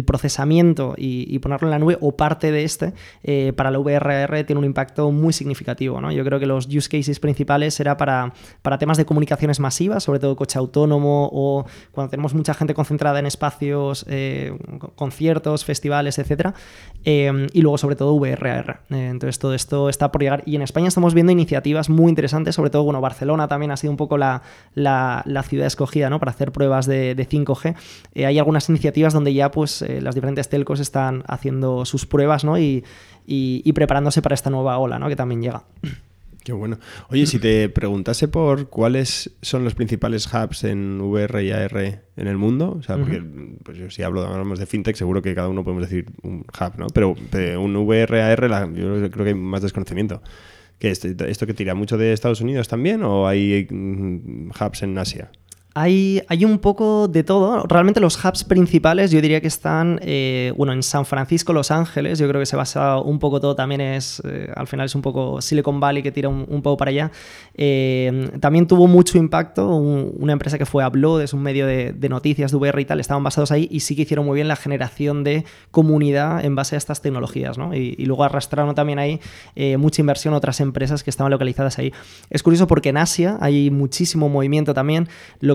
[0.06, 2.92] procesamiento y, ponerlo en la nube o parte de este
[3.56, 6.12] para la VRR tiene un impacto muy significativo, ¿no?
[6.12, 8.32] Yo creo que los use cases principales será para,
[8.62, 9.04] para temas de
[9.60, 14.92] masivas, sobre todo coche autónomo o cuando tenemos mucha gente concentrada en espacios, eh, co-
[14.94, 16.54] conciertos, festivales, etcétera,
[17.04, 18.80] eh, y luego sobre todo VRR.
[18.90, 22.54] Eh, entonces todo esto está por llegar y en España estamos viendo iniciativas muy interesantes,
[22.54, 24.42] sobre todo, bueno, Barcelona también ha sido un poco la,
[24.74, 26.18] la- la ciudad escogida, ¿no?
[26.20, 27.74] Para hacer pruebas de, de 5G.
[28.14, 32.58] Eh, hay algunas iniciativas donde ya pues las diferentes telcos están haciendo sus pruebas, ¿no?
[32.58, 32.84] Y,
[33.26, 35.08] y- y preparándose para esta nueva ola, ¿no?
[35.08, 35.64] Que también llega.
[36.42, 36.78] Qué bueno.
[37.10, 41.76] Oye, si te preguntase por cuáles son los principales hubs en VR y AR
[42.16, 43.22] en el mundo, o sea, porque
[43.62, 46.78] pues yo si hablo, hablamos de fintech, seguro que cada uno podemos decir un hub,
[46.78, 46.86] ¿no?
[46.94, 50.22] Pero eh, un VR, AR, la- yo creo que hay más desconocimiento.
[50.78, 51.04] ¿Qué es?
[51.04, 55.30] ¿Esto que tira mucho de Estados Unidos también o hay mm, hubs en Asia?
[55.74, 57.62] Hay, hay un poco de todo.
[57.68, 62.18] Realmente los hubs principales yo diría que están, eh, bueno, en San Francisco, Los Ángeles.
[62.18, 65.02] Yo creo que se basa un poco todo también es, eh, al final es un
[65.02, 67.12] poco Silicon Valley que tira un, poco para allá.
[67.54, 71.94] Eh, también tuvo mucho impacto un- una empresa que fue Upload, es un medio de,
[72.08, 74.56] noticias de VR y tal, estaban basados ahí y sí que hicieron muy bien la
[74.56, 77.74] generación de comunidad en base a estas tecnologías, ¿no?
[77.74, 79.20] Y, luego arrastraron también ahí
[79.78, 81.92] mucha inversión otras empresas que estaban localizadas ahí.
[82.28, 85.08] Es curioso porque en Asia hay muchísimo movimiento también.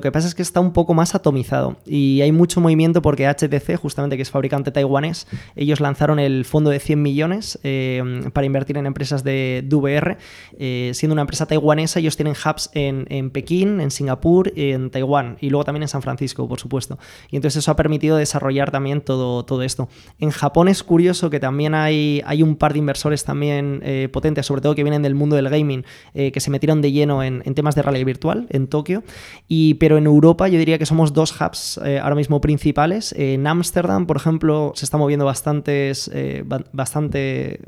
[0.05, 3.75] Que pasa es que está un poco más atomizado y hay mucho movimiento porque HTC,
[3.77, 8.77] justamente que es fabricante taiwanés, ellos lanzaron el fondo de 100 millones eh, para invertir
[8.77, 10.17] en empresas de, de VR.
[10.59, 15.37] Eh, siendo una empresa taiwanesa, ellos tienen hubs en, en Pekín, en Singapur, en Taiwán
[15.41, 16.99] y luego también en San Francisco, por supuesto.
[17.31, 19.89] Y entonces eso ha permitido desarrollar también todo, todo esto.
[20.19, 24.45] En Japón es curioso que también hay, hay un par de inversores también eh, potentes,
[24.45, 27.55] sobre todo que vienen del mundo del gaming, que se metieron de lleno en, en
[27.55, 29.03] temas de realidad virtual en Tokio.
[29.47, 33.13] Y, pero en Europa yo diría que somos dos hubs eh, ahora mismo principales.
[33.17, 37.59] en Ámsterdam, por ejemplo, se está moviendo bastantes, eh, ba- bastante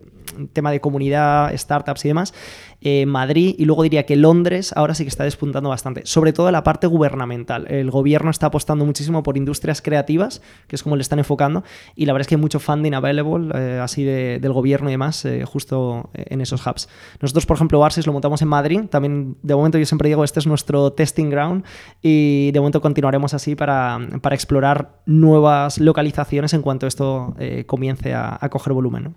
[0.54, 2.34] tema de comunidad, startups y demás.
[2.82, 6.52] Eh, Madrid y luego diría que Londres ahora sí que está despuntando bastante, sobre todo
[6.52, 7.66] la parte gubernamental.
[7.72, 11.64] El gobierno está apostando muchísimo por industrias creativas, que es como le están enfocando,
[11.96, 14.92] y la verdad es que hay mucho funding available, eh, así de- del gobierno y
[14.94, 16.88] demás, eh, justo en esos hubs.
[17.20, 20.40] Nosotros, por ejemplo, Arsis lo montamos en Madrid, también de momento yo siempre digo, este
[20.40, 21.64] es nuestro testing ground,
[22.04, 27.36] y de momento continuaremos así para, para explorar nuevas localizaciones en cuanto esto
[27.66, 29.04] comience a, a coger volumen.
[29.04, 29.14] ¿no?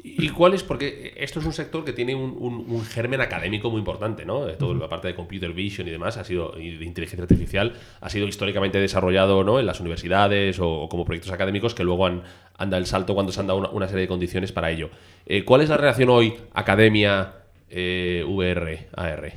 [0.00, 0.62] ¿Y cuál es?
[0.62, 4.44] Porque esto es un sector que tiene un, un- un germen académico muy importante, ¿no?
[4.46, 7.74] De Toda la parte de computer vision y demás ha sido, y de inteligencia artificial
[8.00, 9.58] ha sido históricamente desarrollado ¿no?
[9.58, 12.22] en las universidades o, o como proyectos académicos que luego han,
[12.56, 14.88] han dado el salto cuando se han dado una, una serie de condiciones para ello.
[15.26, 17.32] Eh, ¿Cuál es la relación hoy academia,
[17.68, 19.32] eh, VR, AR?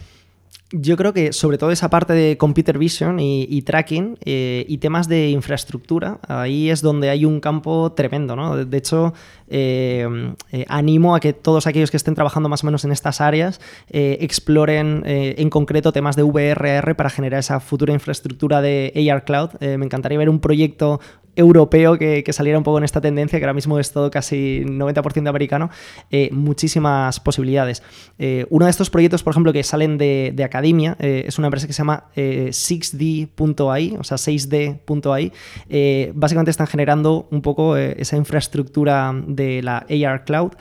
[0.73, 5.09] Yo creo que sobre todo esa parte de computer vision y, tracking eh, y temas
[5.09, 8.55] de infraestructura, ahí es donde hay un campo tremendo, ¿no?
[8.55, 9.13] De, hecho,
[9.49, 13.19] eh, eh, animo a que todos aquellos que estén trabajando más o menos en estas
[13.19, 19.49] áreas exploren en concreto temas de VRR para generar esa futura infraestructura de AR Cloud.
[19.59, 21.01] Me encantaría ver un proyecto
[21.35, 25.27] europeo que, saliera un poco en esta tendencia, que ahora mismo es todo casi 90%
[25.27, 25.69] americano,
[26.09, 27.83] eh, muchísimas posibilidades.
[28.19, 31.47] Eh, uno de estos proyectos, por ejemplo, que salen de, de academia, eh, es una
[31.47, 35.31] empresa que se llama eh, 6D.ai, o sea, 6D.ai.
[35.69, 40.53] Eh, básicamente están generando un poco esa infraestructura de la AR Cloud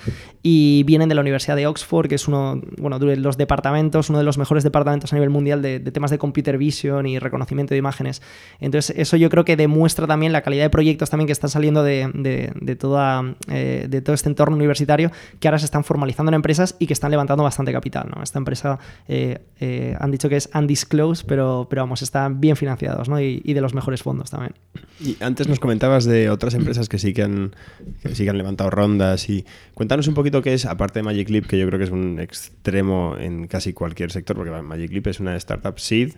[0.42, 4.18] y vienen de la Universidad de Oxford, que es uno bueno, de los departamentos, uno
[4.18, 7.78] de los mejores departamentos a nivel mundial de temas de computer vision y reconocimiento de
[7.78, 8.22] imágenes.
[8.60, 11.82] Entonces, eso yo creo que demuestra también la calidad de proyectos también que están saliendo
[11.82, 16.34] de, de- toda, eh, de todo este entorno universitario, que ahora se están formalizando en
[16.34, 18.10] empresas y que están levantando bastante capital.
[18.14, 18.22] ¿no?
[18.22, 23.08] Esta empresa eh, eh, han dicho que es undisclosed, pero, pero vamos, están bien financiados
[23.08, 23.20] ¿no?
[23.20, 24.54] y, de los mejores fondos también.
[25.00, 27.54] Y antes nos comentabas de otras empresas que sí que han,
[28.02, 29.44] que sí han levantado rondas y
[29.74, 32.18] cuéntanos un poquito qué es, aparte de Magic Leap, que yo creo que es un
[32.20, 36.12] extremo en casi cualquier sector, porque Magic Leap es una startup seed,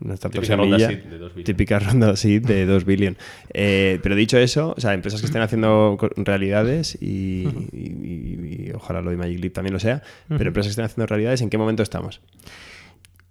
[0.00, 1.44] una startup Típica ronda seed de 2 billion.
[1.44, 3.16] típica ronda seed de 2 billion.
[3.54, 8.72] Eh, pero dicho eso, o sea, empresas que estén haciendo realidades y, y- y- y
[8.74, 11.50] ojalá lo de Magic Leap también lo sea, pero empresas que estén haciendo realidades, ¿en
[11.50, 12.20] qué momento estamos?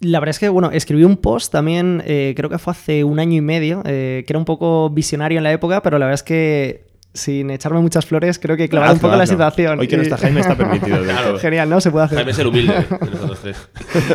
[0.02, 3.18] La verdad es que, bueno, escribí un post también, eh, creo que fue hace un
[3.20, 6.16] año y medio, eh, que era un poco visionario en la época, pero la verdad
[6.16, 9.80] es que sin echarme muchas flores, creo que clavar un poco la situación.
[9.80, 10.98] Hoy que no está Jaime está permitido.
[11.40, 11.82] Genial, ¿no?
[11.82, 12.18] Se puede hacer.
[12.18, 13.58] Jaime es el humilde de nosotros tres.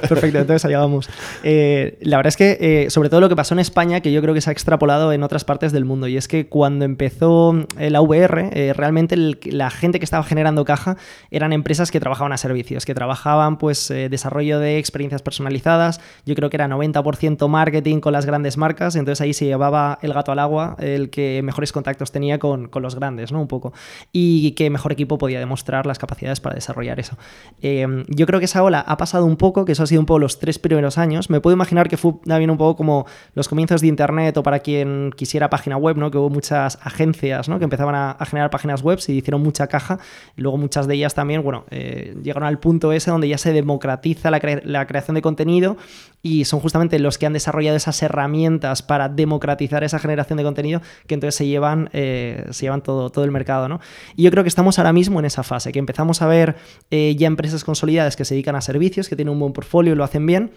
[0.08, 1.08] Perfecto, entonces allá vamos.
[1.42, 4.20] Eh, la verdad es que, eh, sobre todo lo que pasó en España, que yo
[4.20, 7.66] creo que se ha extrapolado en otras partes del mundo, y es que cuando empezó
[7.78, 10.96] eh, la VR, realmente la gente que estaba generando caja
[11.30, 16.50] eran empresas que trabajaban a servicios, que trabajaban pues desarrollo de experiencias personalizadas, yo creo
[16.50, 20.38] que era 90% marketing con las grandes marcas, entonces ahí se llevaba el gato al
[20.38, 23.40] agua, el que mejores contactos tenía con, con los grandes, ¿no?
[23.40, 23.72] Un poco.
[24.12, 27.16] Y qué mejor equipo podía demostrar las capacidades para desarrollar eso.
[27.62, 30.06] Eh, yo creo que esa ola ha pasado un poco, que eso ha sido un
[30.06, 31.30] poco los tres primeros años.
[31.30, 34.60] Me puedo imaginar que fue también un poco como los comienzos de Internet o para
[34.60, 36.10] quien quisiera página web, ¿no?
[36.10, 37.58] Que hubo muchas agencias, ¿no?
[37.58, 39.98] Que empezaban a, generar páginas web y hicieron mucha caja.
[40.36, 44.30] Luego muchas de ellas también, bueno, eh, llegaron al punto ese donde ya se democratiza
[44.30, 45.76] la, la creación de contenido
[46.22, 50.82] y son justamente los que han desarrollado esas herramientas para democratizar esa generación de contenido
[51.06, 53.68] que entonces se llevan, eh, se llevan todo, todo el mercado.
[53.68, 53.80] ¿no?
[54.16, 56.56] Y yo creo que estamos ahora mismo en esa fase, que empezamos a ver
[56.90, 59.96] eh, ya empresas consolidadas que se dedican a servicios, que tienen un buen portfolio y
[59.96, 60.50] lo hacen bien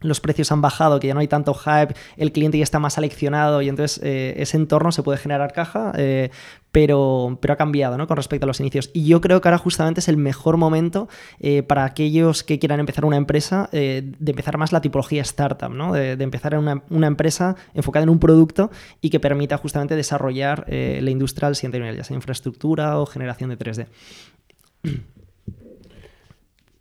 [0.00, 2.94] los precios han bajado, que ya no hay tanto hype, el cliente ya está más
[2.94, 6.30] seleccionado y entonces eh, ese entorno se puede generar caja, eh,
[6.72, 8.06] pero, pero ha cambiado ¿no?
[8.06, 8.90] con respecto a los inicios.
[8.92, 12.80] Y yo creo que ahora justamente es el mejor momento eh, para aquellos que quieran
[12.80, 15.92] empezar una empresa, de empezar más la tipología startup, ¿no?
[15.92, 21.10] de, empezar una, una, empresa enfocada en un producto y que permita justamente desarrollar la
[21.10, 23.86] industria al siguiente nivel, ya sea infraestructura o generación de 3D.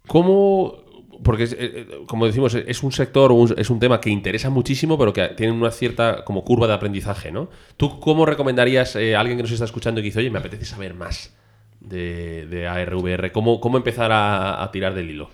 [0.08, 0.84] ¿Cómo
[1.23, 5.13] porque, eh, eh, como decimos, es un sector, es un tema que interesa muchísimo, pero
[5.13, 7.49] que tiene una cierta como curva de aprendizaje, ¿no?
[7.78, 10.39] ¿Tú cómo recomendarías eh, a alguien que nos está escuchando y que dice, oye, me
[10.39, 11.36] apetece saber más
[11.80, 13.32] de, de ARVR?
[13.32, 15.30] ¿Cómo, cómo empezar a tirar del hilo?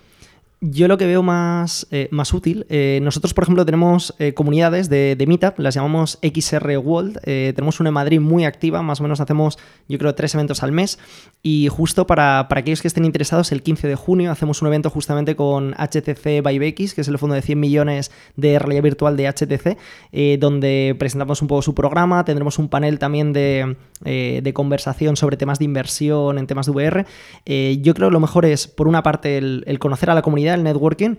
[0.62, 4.90] Yo lo que veo más, eh, más útil, eh, nosotros por ejemplo tenemos eh, comunidades
[4.90, 9.04] de, de, Meetup, las llamamos XR World, tenemos una en Madrid muy activa, más o
[9.04, 11.00] menos hacemos yo creo tres eventos al mes
[11.42, 15.38] y justo para, aquellos que estén interesados el 15 de junio hacemos un evento justamente
[15.38, 20.40] con HTC Vive que es el fondo de 100 millones de realidad virtual de HTC,
[20.40, 25.60] donde presentamos un poco su programa, tendremos un panel también de, de conversación sobre temas
[25.60, 27.06] de inversión en temas de VR.
[27.46, 30.64] yo creo que lo mejor es por una parte el conocer a la comunidad, el
[30.64, 31.18] networking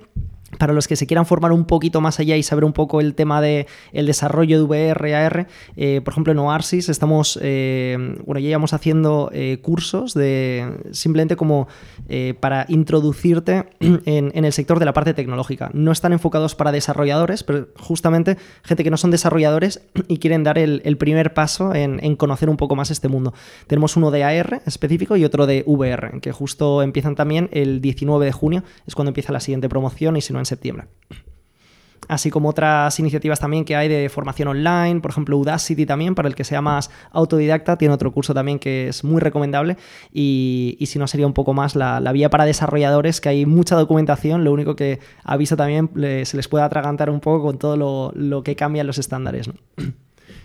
[0.60, 3.14] para los que se quieran formar un poquito más allá y saber un poco el
[3.14, 7.96] tema del el desarrollo de VR, AR, eh, por ejemplo en Oasis estamos, eh,
[8.26, 11.66] bueno, ya íbamos haciendo eh, cursos de simplemente como
[12.40, 15.70] para introducirte en, el sector de la parte tecnológica.
[15.72, 20.58] No están enfocados para desarrolladores, pero justamente gente que no son desarrolladores y quieren dar
[20.58, 23.32] el, primer paso en, en, conocer un poco más este mundo.
[23.66, 28.26] Tenemos uno de AR específico y otro de VR, que justo empiezan también el 19
[28.26, 30.88] de junio, es cuando empieza la siguiente promoción y si no en septiembre
[32.10, 36.28] así como otras iniciativas también que hay de formación online, por ejemplo Udacity también, para
[36.28, 39.76] el que sea más autodidacta, tiene otro curso también que es muy recomendable
[40.12, 44.42] y, si no sería un poco más la, vía para desarrolladores, que hay mucha documentación,
[44.42, 48.56] lo único que aviso también se les puede atragantar un poco con todo lo, que
[48.56, 49.48] cambian los estándares.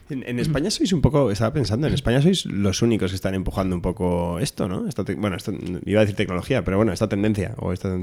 [0.07, 3.75] En, España sois un poco, estaba pensando, en España sois los únicos que están empujando
[3.75, 4.85] un poco esto, ¿no?
[5.17, 5.37] bueno,
[5.83, 7.97] iba a decir tecnología, pero bueno, esta tendencia o esta...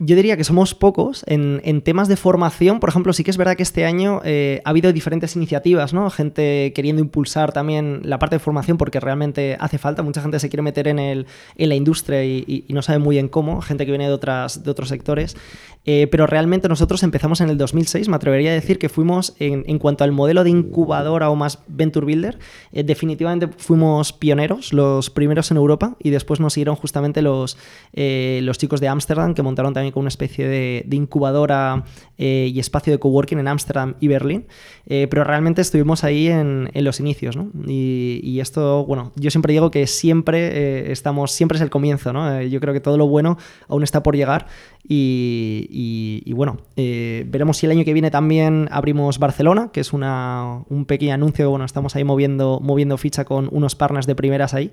[0.00, 2.78] Yo diría que somos pocos en, temas de formación.
[2.78, 6.08] Por ejemplo, sí que es verdad que este año eh, ha habido diferentes iniciativas, ¿no?
[6.08, 10.04] Gente queriendo impulsar también la parte de formación porque realmente hace falta.
[10.04, 13.26] Mucha gente se quiere meter en, el, en la industria y, no sabe muy bien
[13.26, 13.60] cómo.
[13.60, 15.36] Gente que viene de, otras, de otros sectores.
[15.84, 18.08] Eh, pero realmente nosotros empezamos en el 2006.
[18.08, 22.06] Me atrevería a decir que fuimos, en, cuanto al modelo de incubadora o más Venture
[22.06, 22.38] Builder,
[22.70, 25.96] eh, definitivamente fuimos pioneros, los primeros en Europa.
[25.98, 27.58] Y después nos siguieron justamente los,
[27.94, 31.84] los chicos de Ámsterdam que montaron también con una especie de, incubadora
[32.16, 34.46] eh, y espacio de coworking en Ámsterdam y Berlín,
[34.86, 37.50] eh, pero realmente estuvimos ahí en, los inicios, ¿no?
[37.66, 42.40] Y, esto, bueno, yo siempre digo que siempre eh, estamos, siempre es el comienzo, ¿no?
[42.42, 43.36] yo creo que todo lo bueno
[43.68, 44.46] aún está por llegar
[44.88, 50.84] y, bueno, veremos si el año que viene también abrimos Barcelona, que es una, un
[50.84, 54.72] pequeño anuncio, bueno, estamos ahí moviendo, moviendo ficha con unos partners de primeras ahí,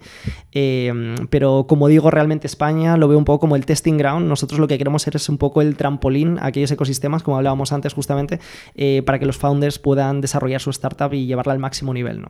[1.29, 4.67] pero como digo, realmente España lo veo un poco como el testing ground, nosotros lo
[4.67, 8.39] que queremos es un poco el trampolín a aquellos ecosistemas, como hablábamos antes justamente,
[8.75, 12.21] eh, para que los founders puedan desarrollar su startup y llevarla al máximo nivel.
[12.21, 12.27] ¿no?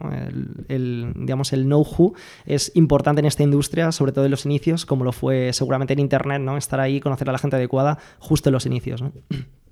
[0.68, 2.14] El, digamos, el know-how
[2.46, 6.00] es importante en esta industria, sobre todo en los inicios, como lo fue seguramente en
[6.00, 6.58] Internet, ¿no?
[6.58, 9.04] estar ahí, conocer a la gente adecuada justo en los inicios.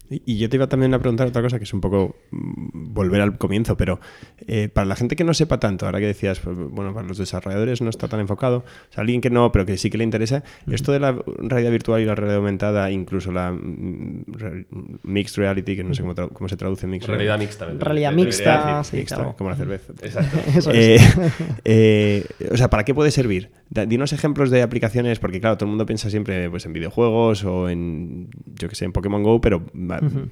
[0.09, 3.21] Y yo te iba también a preguntar otra cosa que es un poco mm, volver
[3.21, 3.99] al comienzo, pero
[4.45, 7.17] eh, para la gente que no sepa tanto, ahora que decías, pues, bueno, para los
[7.17, 10.03] desarrolladores no está tan enfocado, o sea, alguien que no, pero que sí que le
[10.03, 14.65] interesa, esto de la realidad virtual y la realidad aumentada, incluso la mm, re-
[15.03, 17.65] mixed reality, que no sé cómo, tra- cómo se traduce mixed Realidad mixta.
[17.65, 19.35] me Realidad mixta, Realidad sí, mixta, claro.
[19.35, 19.93] como la cerveza.
[19.99, 20.37] Exacto.
[20.55, 21.01] Eso es.
[21.01, 21.05] Eh,
[21.65, 23.49] eh, o sea, ¿para qué puede servir?
[23.87, 27.69] Dinos ejemplos de aplicaciones, porque claro, todo el mundo piensa siempre pues, en videojuegos o
[27.69, 29.65] en, yo que sé, en Pokémon Go, pero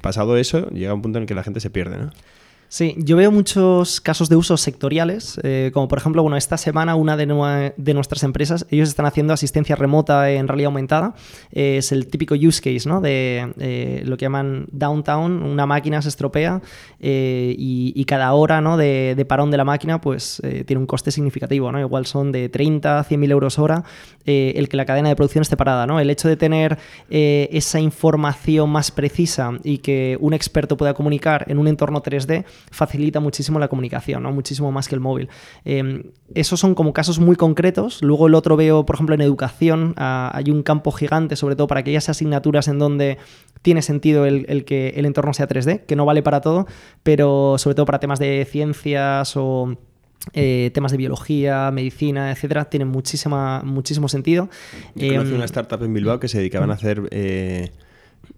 [0.01, 2.11] pasado eso, llega un punto en el que la gente se pierde, ¿no?
[2.73, 6.95] Sí, yo veo muchos casos de uso sectoriales, eh, como por ejemplo, bueno, esta semana
[6.95, 11.13] una de, de nuestras empresas, ellos están haciendo asistencia remota en realidad aumentada,
[11.51, 13.01] Eh, es el típico use case, ¿no?
[13.01, 16.61] De eh, lo que llaman downtown, una máquina se estropea
[17.01, 18.77] eh, y, y cada hora, ¿no?
[18.77, 21.79] De, de parón de la máquina, pues eh, tiene un coste significativo, ¿no?
[21.81, 23.83] Igual son de 30, 100 mil euros hora
[24.25, 25.99] eh, el que la cadena de producción esté parada, ¿no?
[25.99, 26.77] El hecho de tener
[27.09, 33.19] esa información más precisa y que un experto pueda comunicar en un entorno 3D facilita
[33.19, 34.31] muchísimo la comunicación, ¿no?
[34.31, 35.29] muchísimo más que el móvil.
[35.65, 38.01] Eh, esos son como casos muy concretos.
[38.01, 41.67] Luego el otro veo, por ejemplo, en educación, ah, hay un campo gigante, sobre todo
[41.67, 43.17] para aquellas asignaturas en donde
[43.61, 46.67] tiene sentido el, el que el entorno sea 3D, que no vale para todo,
[47.03, 49.77] pero sobre todo para temas de ciencias o...
[50.33, 54.49] eh, temas de biología, medicina, etcétera, tienen muchísima, muchísimo sentido.
[54.95, 57.71] Yo conocí Em, una startup en Bilbao que se dedicaban a hacer eh,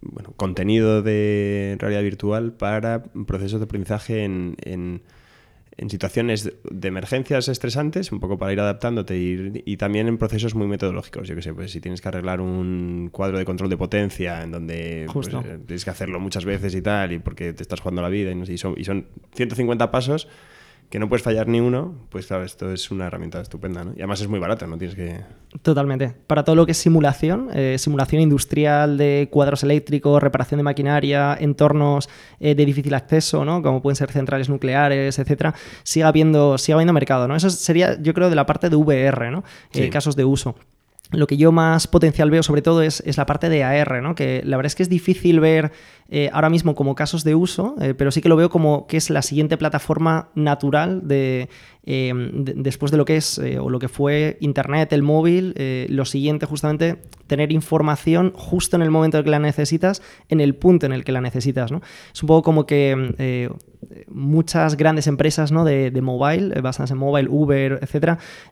[0.01, 5.01] bueno, contenido de realidad virtual para procesos de aprendizaje en, en-
[5.75, 10.53] en situaciones de emergencias estresantes, un poco para ir adaptándote y, y también en procesos
[10.53, 11.27] muy metodológicos.
[11.27, 14.51] Yo que sé, pues si tienes que arreglar un cuadro de control de potencia en
[14.51, 18.03] donde pues, eh, tienes que hacerlo muchas veces y tal, y porque te estás jugando
[18.03, 20.27] la vida y, no sé, y son, y son 150 pasos
[20.93, 23.93] que no puedes fallar ni uno, pues claro, esto es una herramienta estupenda, ¿no?
[23.93, 25.21] Y además es muy barata, no tienes que...
[25.63, 26.13] Totalmente.
[26.27, 31.35] Para todo lo que es simulación, eh, simulación industrial de cuadros eléctricos, reparación de maquinaria,
[31.39, 33.63] entornos eh, de difícil acceso, ¿no?
[33.63, 37.35] Como pueden ser centrales nucleares, etcétera, sigue habiendo, sigue habiendo mercado, ¿no?
[37.35, 39.43] Eso sería, yo creo, de la parte de VR, ¿no?
[39.73, 40.53] Eh, casos de uso.
[41.09, 44.13] Lo que yo más potencial veo, sobre todo, es, es la parte de AR, ¿no?
[44.13, 45.71] Que la verdad es que es difícil ver
[46.09, 48.97] eh, ahora mismo como casos de uso, eh, pero sí que lo veo como que
[48.97, 51.49] es la siguiente plataforma natural de,
[51.85, 55.53] eh, de- después de lo que es o lo que fue Internet, el móvil,
[55.89, 60.55] lo siguiente justamente tener información justo en el momento en que la necesitas, en el
[60.55, 61.71] punto en el que la necesitas.
[62.13, 63.49] Es un poco como que
[64.07, 65.65] muchas grandes empresas ¿no?
[65.65, 67.79] de, mobile, basadas en mobile, Uber,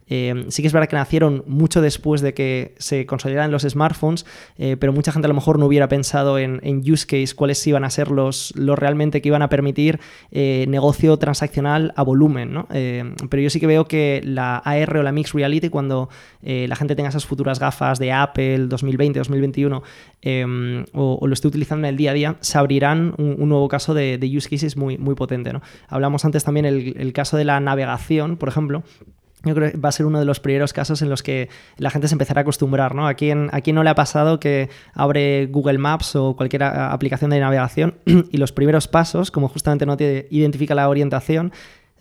[0.08, 4.26] eh, sí que es verdad que nacieron mucho después de que se consolidaran los smartphones,
[4.58, 7.84] pero mucha gente a lo mejor no hubiera pensado en, en use case, cuáles iban
[7.84, 10.00] a ser los, los realmente que iban a permitir
[10.30, 12.68] eh, negocio transaccional a volumen, ¿no?
[12.72, 16.08] Eh, pero yo sí que veo que la AR o la Mixed Reality, cuando
[16.44, 19.82] eh, la gente tenga esas futuras gafas de Apple 2020, 2021,
[20.22, 23.68] eh, o, o lo esté utilizando en el día a día, se abrirán un, nuevo
[23.68, 25.64] caso de, de use cases muy, muy potente, ¿no?
[25.88, 28.84] Hablamos antes también el, el caso de la navegación, por ejemplo,
[29.44, 31.90] yo creo que va a ser uno de los primeros casos en los que la
[31.90, 33.08] gente se empezará a acostumbrar, ¿no?
[33.08, 37.96] ¿A quién, no le ha pasado que abre Google Maps o cualquier aplicación de navegación
[38.06, 41.52] y los primeros pasos, como justamente no te identifica la orientación,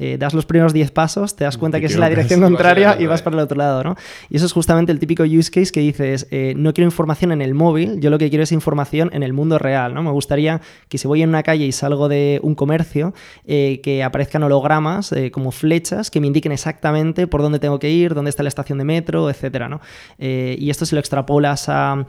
[0.03, 3.05] eh, das los primeros 10 pasos, te das cuenta que es la dirección contraria y
[3.05, 3.97] vas para el otro lado, ¿no?
[4.31, 7.43] Y eso es justamente el típico use case que dices, eh, no quiero información en
[7.43, 10.03] el móvil, yo lo que quiero es información en el mundo real, ¿no?
[10.03, 13.13] Me gustaría que si voy en una calle y salgo de un comercio,
[13.45, 18.15] eh, que aparezcan hologramas como flechas que me indiquen exactamente por dónde tengo que ir,
[18.15, 19.83] dónde está la estación de metro, etcétera, ¿no?
[20.19, 22.07] Y esto si lo extrapolas a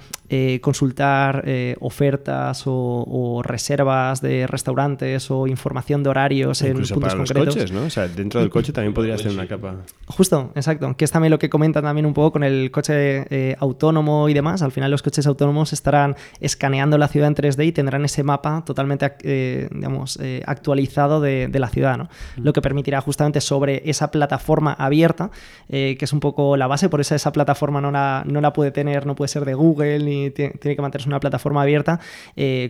[0.61, 1.43] consultar
[1.81, 7.55] ofertas o, o reservas de restaurantes o información de horarios en puntos para los concretos.
[7.55, 7.80] coches, ¿no?
[7.85, 9.77] O sea, dentro del coche también podría ser una capa.
[10.07, 10.95] Justo, exacto.
[10.95, 14.33] Que es también lo que comentan también un poco con el coche eh, autónomo y
[14.33, 14.61] demás.
[14.61, 18.63] Al final los coches autónomos estarán escaneando la ciudad en 3D y tendrán ese mapa
[18.65, 22.09] totalmente eh, digamos, eh, actualizado de, de la ciudad, ¿no?
[22.37, 25.31] Lo que permitirá justamente sobre esa plataforma abierta,
[25.69, 28.71] que es un poco la base, por eso esa plataforma no la, no la puede
[28.71, 31.99] tener, no puede ser de Google, ni tiene, que mantenerse una plataforma abierta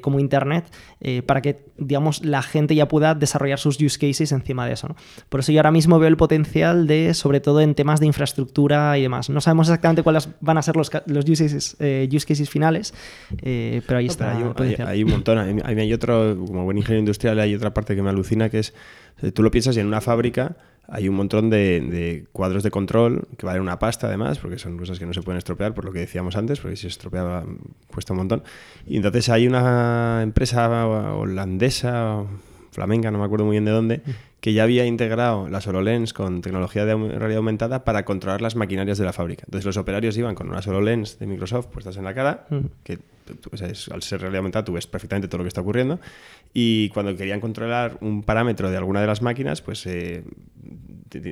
[0.01, 0.65] como Internet,
[1.25, 4.90] para que, digamos, la gente ya pueda desarrollar sus use cases encima de eso, ¿no?
[5.29, 8.97] Por eso yo ahora mismo veo el potencial de, sobre todo en temas de infraestructura
[8.97, 9.29] y demás.
[9.29, 12.93] No sabemos exactamente cuáles van a ser los, los use, cases, eh, use cases finales,
[13.41, 14.25] eh, pero ahí No, está
[14.55, 15.55] pero hay, el hay- hay un montón.
[15.55, 18.73] Mí hay otro, como buen ingeniero industrial, hay otra parte que me alucina que es,
[19.21, 20.55] eh, tú lo piensas y en una fábrica
[20.93, 24.77] hay un montón de, de cuadros de control que valen una pasta además, porque son
[24.77, 27.41] cosas que no se pueden estropear, por lo que decíamos antes, porque si se estropeaba
[27.43, 27.57] mm,
[27.93, 28.43] cuesta un montón.
[28.85, 30.85] Y entonces hay una empresa
[31.15, 32.23] holandesa,
[32.71, 34.01] flamenca, no me acuerdo muy bien de dónde,
[34.41, 38.97] que ya había integrado las HoloLens con tecnología de realidad aumentada para controlar las maquinarias
[38.97, 39.43] de la fábrica.
[39.45, 42.57] Entonces los operarios iban con una HoloLens de Microsoft puestas en la cara, Mm.
[42.83, 42.99] que
[43.51, 45.99] o sea, es- al ser realidad aumentada tú ves perfectamente todo lo que está ocurriendo,
[46.53, 50.23] y cuando querían controlar un parámetro de alguna de las máquinas, pues eh,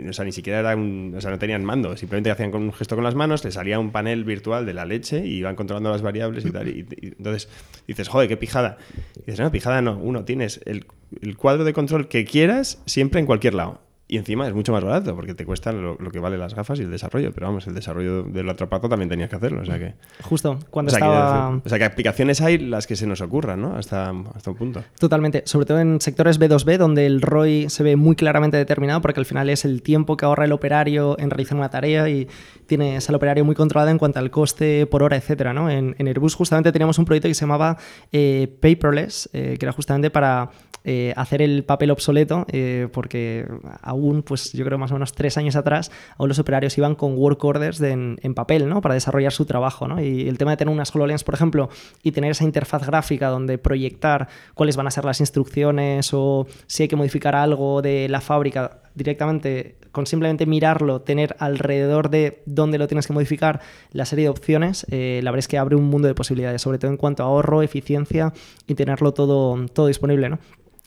[0.10, 2.74] o sea, ni siquiera era un, o sea, no tenían mando, simplemente hacían con un
[2.74, 5.92] gesto con las manos, le salía un panel virtual de la leche y iban controlando
[5.92, 6.68] las variables y tal.
[6.68, 7.50] Y, entonces
[7.88, 8.78] dices, joder, qué pijada.
[9.16, 9.98] Y dices, no, pijada no.
[9.98, 10.86] Uno, tienes el,
[11.22, 13.82] el cuadro de control que quieras siempre en cualquier lado.
[14.12, 16.80] Y encima es mucho más barato porque te cuestan lo, lo que vale las gafas
[16.80, 17.32] y el desarrollo.
[17.32, 19.62] Pero vamos, el desarrollo del otro aparato también tenías que hacerlo.
[19.62, 19.94] O sea que,
[20.24, 21.62] Justo, cuando o sea, que, estaba...
[21.64, 23.76] o sea que aplicaciones hay las que se nos ocurran, ¿no?
[23.76, 24.84] Hasta, hasta un punto.
[25.00, 29.20] Totalmente, sobre todo en sectores B2B, donde el ROI se ve muy claramente determinado, porque
[29.20, 32.28] al final es el tiempo que ahorra el operario en realizar una tarea y
[32.66, 35.54] tienes al operario muy controlado en cuanto al coste por hora, etcétera.
[35.54, 35.70] ¿no?
[35.70, 37.78] En, en Airbus justamente teníamos un proyecto que se llamaba
[38.12, 40.50] eh, Paperless, eh, que era justamente para
[40.84, 43.46] eh, hacer el papel obsoleto, eh, porque
[43.82, 47.16] aún, pues yo creo más o menos tres años atrás, aún los operarios iban con
[47.18, 48.82] work orders de- en, en papel, ¿no?
[48.82, 50.02] Para desarrollar su trabajo, ¿no?
[50.02, 51.70] Y el tema de tener unas HoloLens, por ejemplo,
[52.04, 56.84] y tener esa interfaz gráfica donde proyectar cuáles van a ser las instrucciones o si
[56.84, 62.78] hay que modificar algo de la fábrica directamente, con simplemente mirarlo, tener alrededor de dónde
[62.78, 63.62] lo tienes que modificar
[63.92, 66.78] la serie de opciones, eh, la verdad es que abre un mundo de posibilidades, sobre
[66.80, 68.34] todo en cuanto a ahorro, eficiencia
[68.68, 70.40] y tenerlo todo, todo disponible, ¿no?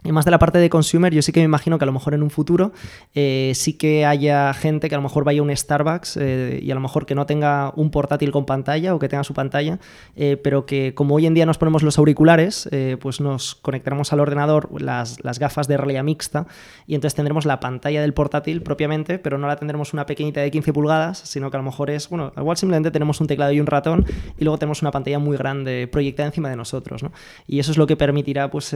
[0.05, 1.93] Y más de la parte de consumer, yo sí que me imagino que a lo
[1.93, 2.73] mejor en un futuro
[3.15, 6.71] eh, sí que haya gente que a lo mejor vaya a un Starbucks eh, y
[6.73, 9.79] a lo mejor que no tenga un portátil con pantalla o que tenga su pantalla,
[10.17, 12.69] eh, pero que como hoy en día nos ponemos los auriculares,
[13.01, 16.47] pues nos conectaremos al ordenador las, las gafas de realidad mixta
[16.87, 20.51] y entonces tendremos la pantalla del portátil propiamente, pero no la tendremos una pequeñita de
[20.51, 23.61] 15 pulgadas, sino que a lo mejor es, bueno, igual simplemente tenemos un teclado y
[23.61, 24.05] un ratón
[24.39, 27.13] y luego tenemos una pantalla muy grande proyectada encima de nosotros, ¿no?
[27.47, 28.75] Y eso es lo que permitirá, pues,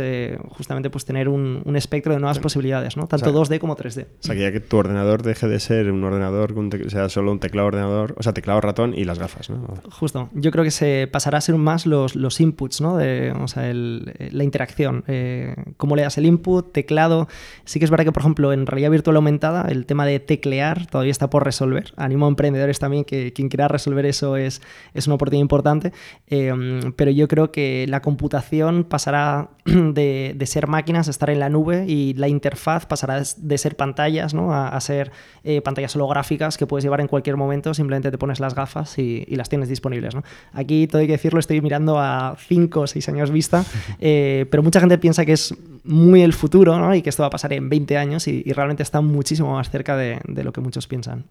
[0.51, 3.07] justamente, pues tener un, un espectro de nuevas posibilidades, ¿no?
[3.07, 4.05] Tanto O 2D como 3D.
[4.05, 7.33] O sea, que ya que tu ordenador deje de ser un ordenador, un sea solo
[7.33, 9.67] un teclado ordenador, o sea, teclado ratón y las gafas, ¿no?
[9.91, 10.29] Justo.
[10.35, 12.97] Yo creo que se pasará a ser más los, los inputs, ¿no?
[12.97, 15.05] De, o sea, el- eh, la interacción.
[15.07, 17.29] Eh, cómo le das el input, teclado.
[17.65, 20.87] Sí que es verdad que, por ejemplo, en realidad virtual aumentada, el tema de teclear
[20.87, 21.93] todavía está por resolver.
[21.97, 24.61] Animo a emprendedores también que quien quiera resolver eso es,
[24.95, 25.93] es una oportunidad importante.
[26.29, 31.41] Eh, pero yo creo que la computación pasará de, de ser máquinas a estar en
[31.41, 34.53] la nube y la interfaz pasará de ser pantallas ¿no?
[34.53, 35.13] a, a ser
[35.45, 39.25] eh, pantallas holográficas que puedes llevar en cualquier momento, simplemente te pones las gafas y,
[39.27, 40.15] y las tienes disponibles.
[40.15, 40.23] ¿no?
[40.53, 43.65] Aquí, todo hay que decirlo, estoy mirando a 5 o 6 años vista,
[44.01, 45.55] eh, pero mucha gente piensa que es
[45.85, 46.95] muy el futuro ¿no?
[46.95, 49.71] y que esto va a pasar en 20 años y, y realmente está muchísimo más
[49.71, 51.25] cerca de, de lo que muchos piensan.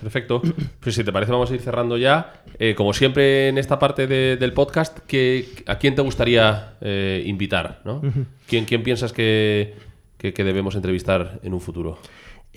[0.00, 0.42] Perfecto.
[0.80, 2.42] Pues si te parece, vamos a ir cerrando ya.
[2.58, 7.22] Eh, como siempre en esta parte de- del podcast, ¿qué- ¿a quién te gustaría eh,
[7.26, 7.80] invitar?
[7.84, 8.02] ¿no?
[8.46, 9.74] ¿Quién, quién piensas que,
[10.18, 11.98] que- que debemos entrevistar en un futuro?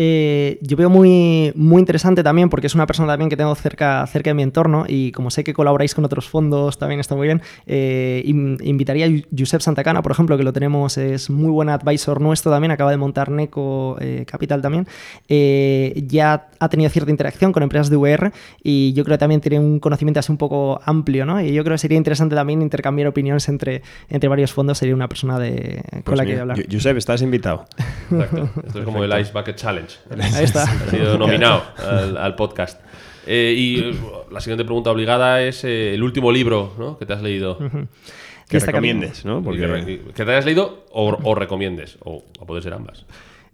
[0.01, 4.07] Eh, yo veo muy, muy interesante también porque es una persona también que tengo cerca,
[4.07, 7.27] cerca de mi entorno y como sé que colaboráis con otros fondos, también está muy
[7.27, 11.67] bien, eh, in- invitaría a Josep Santacana, por ejemplo, que lo tenemos, es muy buen
[11.67, 14.87] advisor nuestro también, acaba de montar Neco eh, Capital también,
[15.27, 18.31] Eh, ya ha tenido cierta interacción con empresas de VR
[18.63, 21.41] y yo creo que también tiene un conocimiento así un poco amplio, ¿no?
[21.41, 25.09] Y yo creo que sería interesante también intercambiar opiniones entre, entre varios fondos, sería una
[25.09, 26.57] persona de, con Pues la que hablar.
[26.71, 27.65] Josep, estás invitado.
[28.09, 28.49] Exacto.
[28.65, 29.88] Esto es como el Ice Bucket Challenge.
[30.33, 30.63] Ahí está.
[30.87, 32.79] Ha sido nominado al, al podcast.
[33.25, 33.95] Eh, y eh,
[34.31, 36.97] la siguiente pregunta obligada es eh, el último libro ¿no?
[36.97, 37.57] que te has leído.
[38.47, 39.43] Que recomiendes, ¿no?
[39.43, 41.97] Porque que te hayas leído o, o recomiendes.
[42.03, 43.05] O, o puede ser ambas.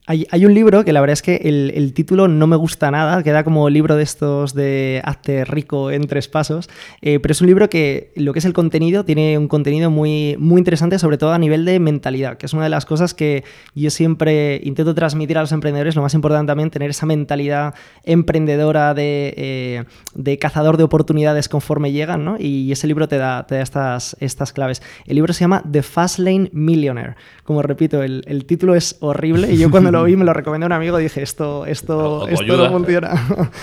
[0.07, 2.91] Hay, hay un libro que la verdad es que el, el título no me gusta
[2.91, 6.69] nada, queda como libro de estos de hazte rico en tres pasos,
[7.01, 10.35] eh, pero es un libro que lo que es el contenido tiene un contenido muy,
[10.37, 13.43] muy interesante, sobre todo a nivel de mentalidad, que es una de las cosas que
[13.73, 18.93] yo siempre intento transmitir a los emprendedores, lo más importante también, tener esa mentalidad emprendedora
[18.93, 19.83] de, eh,
[20.13, 22.37] de cazador de oportunidades conforme llegan, ¿no?
[22.39, 24.83] Y ese libro te da, te da estas, estas claves.
[25.07, 27.15] El libro se llama The Fast Lane Millionaire.
[27.43, 30.65] Como repito, el, el título es horrible y yo cuando lo vi me lo recomendé
[30.65, 33.11] a un amigo dije esto, esto, esto no funciona.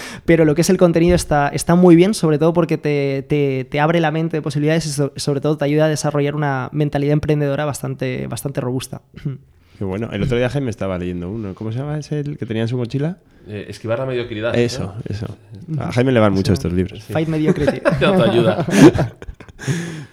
[0.25, 3.67] Pero lo que es el contenido está, está muy bien, sobre todo porque te, te-
[3.71, 6.69] te abre la mente de posibilidades y so- sobre todo te ayuda a desarrollar una
[6.73, 9.03] mentalidad emprendedora bastante, bastante robusta.
[9.79, 10.11] Qué bueno.
[10.13, 11.55] El otro día Jaime estaba leyendo uno.
[11.55, 13.17] ¿Cómo se llama ese el que tenía en su mochila?
[13.49, 14.55] Eh, esquivar la mediocridad.
[14.55, 15.27] Eso, eso.
[15.79, 17.03] A Jaime le van mucho estos libros.
[17.05, 17.81] Fight Mediocrity.
[18.01, 18.07] ¿no?
[18.09, 18.65] Autoayuda.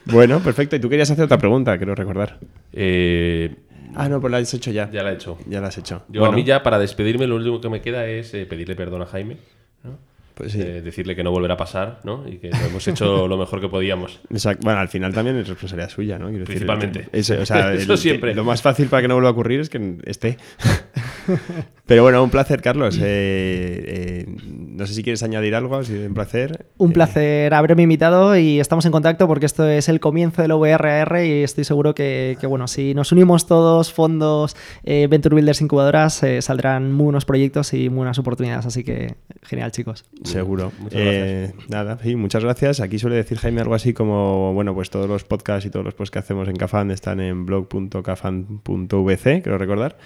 [0.05, 0.75] Bueno, perfecto.
[0.75, 2.37] Y tú querías hacer otra pregunta, quiero recordar.
[2.73, 3.55] Eh,
[3.95, 4.89] Ah, no, pues la has hecho ya.
[4.91, 5.37] ya la he hecho.
[5.47, 6.03] Ya la has hecho.
[6.09, 8.75] Yo Bueno, a mí ya, para despedirme, lo último que me queda es eh, pedirle
[8.75, 9.37] perdón a Jaime.
[9.83, 9.97] ¿no?
[10.35, 10.61] Pues sí.
[10.61, 12.23] Eh, decirle que no volverá a pasar, ¿no?
[12.27, 14.19] Y que hemos hecho lo mejor que podíamos.
[14.29, 14.63] Exacto.
[14.63, 16.25] Bueno, al final también es responsabilidad suya, ¿no?
[16.27, 17.07] Quiero decir, Principalmente.
[17.11, 18.33] eso, o sea, Eso el- siempre.
[18.35, 20.37] Lo más fácil para que no vuelva a ocurrir es que esté.
[21.85, 22.97] Pero bueno, un placer, Carlos.
[22.97, 26.67] Eh, eh, no sé si quieres añadir algo, ha sido un placer.
[26.77, 30.51] Un Eh, placer haberme invitado y estamos en contacto porque esto es el comienzo del
[30.51, 35.61] OVRR y estoy seguro que, que, bueno, si nos unimos todos, fondos, eh, Venture Builders,
[35.61, 38.67] incubadoras, eh, saldrán muy buenos proyectos y muy buenas oportunidades.
[38.67, 40.05] Así que genial, chicos.
[40.23, 40.71] Seguro.
[40.79, 42.81] Muchas Eh, nada, sí, muchas gracias.
[42.81, 45.95] Aquí suele decir Jaime algo así como, bueno, pues todos los podcasts y todos los
[45.95, 49.97] posts que hacemos en Cafan están en blog.cafan.vc, creo recordar.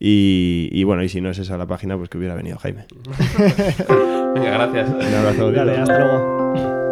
[0.00, 2.86] Y, y bueno, y si no es esa la página, pues que hubiera venido Jaime.
[4.34, 4.90] Venga, gracias.
[4.90, 5.50] Un abrazo.
[5.52, 6.87] Dale, hasta luego.